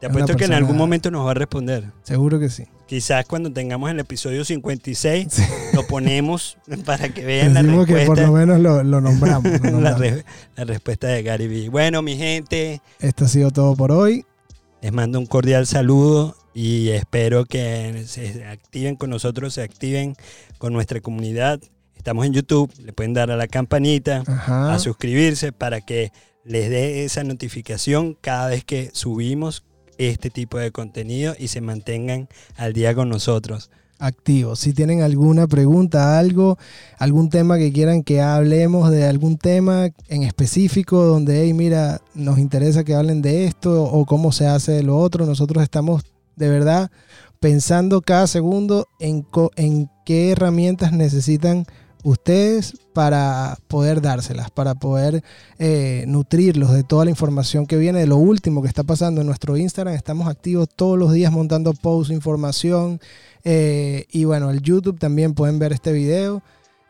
te 0.00 0.06
apuesto 0.06 0.36
que 0.36 0.44
en 0.44 0.52
algún 0.52 0.76
momento 0.76 1.10
nos 1.10 1.26
va 1.26 1.30
a 1.30 1.34
responder. 1.34 1.92
Seguro 2.02 2.38
que 2.38 2.48
sí. 2.48 2.64
Quizás 2.86 3.24
cuando 3.24 3.50
tengamos 3.50 3.90
el 3.90 3.98
episodio 3.98 4.44
56 4.44 5.26
lo 5.72 5.86
ponemos 5.86 6.58
para 6.84 7.08
que 7.08 7.24
vean 7.24 7.54
la 7.54 7.62
respuesta. 7.62 7.94
que 7.94 8.06
por 8.06 8.20
lo 8.20 8.32
menos 8.32 8.60
lo, 8.60 8.82
nombramos. 9.00 9.50
la, 10.56 10.64
respuesta 10.64 11.08
de 11.08 11.22
Gary 11.22 11.48
Vee. 11.48 11.68
Bueno, 11.70 12.02
mi 12.02 12.16
gente. 12.16 12.82
Esto 13.00 13.24
ha 13.24 13.28
sido 13.28 13.50
todo 13.50 13.74
por 13.74 13.90
hoy. 13.90 14.26
Les 14.82 14.92
mando 14.92 15.18
un 15.18 15.24
cordial 15.24 15.66
saludo 15.66 16.36
y 16.52 16.90
espero 16.90 17.46
que 17.46 18.04
se 18.06 18.44
activen 18.44 18.96
con 18.96 19.08
nosotros, 19.08 19.54
se 19.54 19.62
activen 19.62 20.14
con 20.58 20.74
nuestra 20.74 21.00
comunidad. 21.00 21.60
Estamos 21.96 22.26
en 22.26 22.34
YouTube, 22.34 22.70
le 22.84 22.92
pueden 22.92 23.14
dar 23.14 23.30
a 23.30 23.36
la 23.36 23.48
campanita, 23.48 24.22
a 24.26 24.78
suscribirse 24.78 25.52
para 25.52 25.80
que 25.80 26.12
les 26.44 26.68
dé 26.68 27.06
esa 27.06 27.24
notificación 27.24 28.14
cada 28.20 28.48
vez 28.48 28.62
que 28.62 28.90
subimos 28.92 29.64
este 29.98 30.30
tipo 30.30 30.58
de 30.58 30.70
contenido 30.70 31.34
y 31.38 31.48
se 31.48 31.60
mantengan 31.60 32.28
al 32.56 32.72
día 32.72 32.94
con 32.94 33.08
nosotros. 33.08 33.70
Activos. 33.98 34.58
Si 34.58 34.72
tienen 34.72 35.02
alguna 35.02 35.46
pregunta, 35.46 36.18
algo, 36.18 36.58
algún 36.98 37.30
tema 37.30 37.58
que 37.58 37.72
quieran 37.72 38.02
que 38.02 38.20
hablemos 38.20 38.90
de 38.90 39.06
algún 39.06 39.38
tema 39.38 39.88
en 40.08 40.24
específico 40.24 41.04
donde, 41.04 41.42
hey, 41.42 41.54
mira, 41.54 42.00
nos 42.12 42.38
interesa 42.38 42.84
que 42.84 42.94
hablen 42.94 43.22
de 43.22 43.44
esto 43.44 43.84
o 43.84 44.04
cómo 44.04 44.32
se 44.32 44.46
hace 44.46 44.82
lo 44.82 44.98
otro, 44.98 45.26
nosotros 45.26 45.62
estamos 45.62 46.02
de 46.36 46.48
verdad 46.48 46.90
pensando 47.38 48.00
cada 48.00 48.26
segundo 48.26 48.88
en 48.98 49.24
qué 50.04 50.30
herramientas 50.32 50.92
necesitan 50.92 51.66
ustedes 52.04 52.78
para 52.92 53.58
poder 53.66 54.00
dárselas, 54.00 54.50
para 54.50 54.76
poder 54.76 55.24
eh, 55.58 56.04
nutrirlos 56.06 56.72
de 56.72 56.84
toda 56.84 57.04
la 57.04 57.10
información 57.10 57.66
que 57.66 57.76
viene, 57.76 57.98
de 57.98 58.06
lo 58.06 58.18
último 58.18 58.62
que 58.62 58.68
está 58.68 58.84
pasando 58.84 59.20
en 59.22 59.26
nuestro 59.26 59.56
Instagram. 59.56 59.94
Estamos 59.94 60.28
activos 60.28 60.68
todos 60.74 60.96
los 60.96 61.12
días 61.12 61.32
montando 61.32 61.72
posts, 61.72 62.12
información. 62.12 63.00
Eh, 63.42 64.06
y 64.12 64.24
bueno, 64.24 64.50
el 64.50 64.60
YouTube 64.62 64.98
también 64.98 65.34
pueden 65.34 65.58
ver 65.58 65.72
este 65.72 65.92
video. 65.92 66.42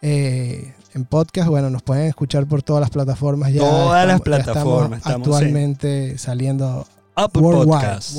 Eh, 0.03 0.75
en 0.93 1.05
podcast, 1.07 1.49
bueno, 1.49 1.71
nos 1.71 1.83
pueden 1.83 2.07
escuchar 2.07 2.47
por 2.47 2.63
todas 2.63 2.81
las 2.81 2.91
plataformas. 2.91 3.53
Ya 3.53 3.61
todas 3.61 4.07
las 4.07 4.21
plataformas. 4.21 4.99
Estamos, 4.99 5.29
actualmente 5.29 6.19
saliendo 6.19 6.87
Apple 7.15 7.43
Podcast. 7.43 8.17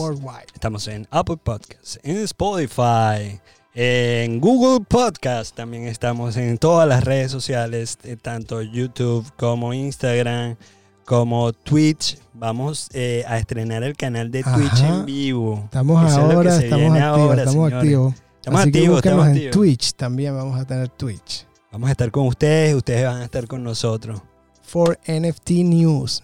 Estamos 0.53 0.87
en 0.87 1.07
Apple 1.11 1.37
Podcast, 1.37 1.97
en 2.03 2.17
Spotify, 2.17 3.39
en 3.77 4.39
Google 4.39 4.85
Podcast 4.87 5.53
también 5.53 5.85
estamos 5.85 6.37
en 6.37 6.57
todas 6.57 6.87
las 6.87 7.03
redes 7.03 7.29
sociales, 7.29 7.97
eh, 8.03 8.15
tanto 8.15 8.61
YouTube 8.61 9.29
como 9.35 9.73
Instagram, 9.73 10.55
como 11.03 11.51
Twitch. 11.51 12.17
Vamos 12.33 12.87
eh, 12.93 13.25
a 13.27 13.37
estrenar 13.37 13.83
el 13.83 13.97
canal 13.97 14.31
de 14.31 14.43
Twitch 14.43 14.81
en 14.81 15.05
vivo. 15.05 15.61
Estamos 15.65 16.13
ahora, 16.13 16.55
estamos 16.57 16.97
activos, 16.97 17.37
estamos 17.37 17.73
activos. 17.73 18.13
Estamos 18.37 18.61
activos, 18.61 18.97
estamos 18.97 19.27
en 19.27 19.51
Twitch 19.51 19.93
también 19.93 20.35
vamos 20.35 20.57
a 20.57 20.65
tener 20.65 20.87
Twitch. 20.87 21.45
Vamos 21.69 21.89
a 21.89 21.91
estar 21.91 22.09
con 22.11 22.27
ustedes, 22.27 22.75
ustedes 22.75 23.05
van 23.05 23.17
a 23.17 23.25
estar 23.25 23.45
con 23.45 23.61
nosotros. 23.61 24.21
For 24.61 24.97
NFT 25.05 25.49
News. 25.65 26.23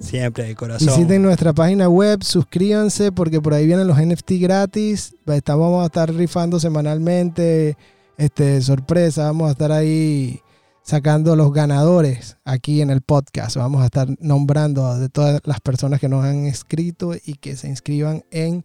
Siempre 0.00 0.44
de 0.44 0.54
corazón. 0.54 0.88
Visiten 0.88 1.22
nuestra 1.22 1.52
página 1.52 1.88
web, 1.88 2.24
suscríbanse 2.24 3.12
porque 3.12 3.40
por 3.40 3.54
ahí 3.54 3.66
vienen 3.66 3.86
los 3.86 3.98
NFT 3.98 4.32
gratis. 4.40 5.14
Estamos, 5.26 5.66
vamos 5.66 5.82
a 5.82 5.86
estar 5.86 6.12
rifando 6.12 6.58
semanalmente. 6.58 7.76
Este, 8.16 8.60
sorpresa, 8.62 9.24
vamos 9.24 9.48
a 9.48 9.52
estar 9.52 9.72
ahí 9.72 10.40
sacando 10.82 11.36
los 11.36 11.52
ganadores 11.52 12.38
aquí 12.44 12.80
en 12.80 12.90
el 12.90 13.02
podcast. 13.02 13.56
Vamos 13.56 13.82
a 13.82 13.86
estar 13.86 14.08
nombrando 14.20 14.98
de 14.98 15.08
todas 15.08 15.40
las 15.44 15.60
personas 15.60 16.00
que 16.00 16.08
nos 16.08 16.24
han 16.24 16.46
escrito 16.46 17.14
y 17.14 17.34
que 17.34 17.56
se 17.56 17.68
inscriban 17.68 18.24
en 18.30 18.64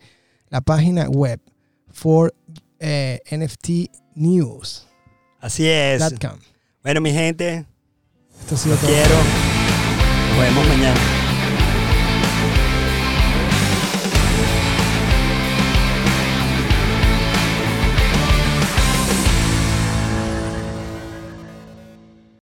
la 0.50 0.62
página 0.62 1.08
web 1.10 1.40
for 1.92 2.34
eh, 2.80 3.20
NFT 3.30 3.92
News. 4.16 4.88
Así 5.40 5.68
es. 5.68 6.02
Bueno, 6.82 7.02
mi 7.02 7.12
gente, 7.12 7.66
Esto 8.40 8.56
ha 8.56 8.58
sido 8.58 8.76
todo. 8.78 8.88
quiero. 8.88 9.16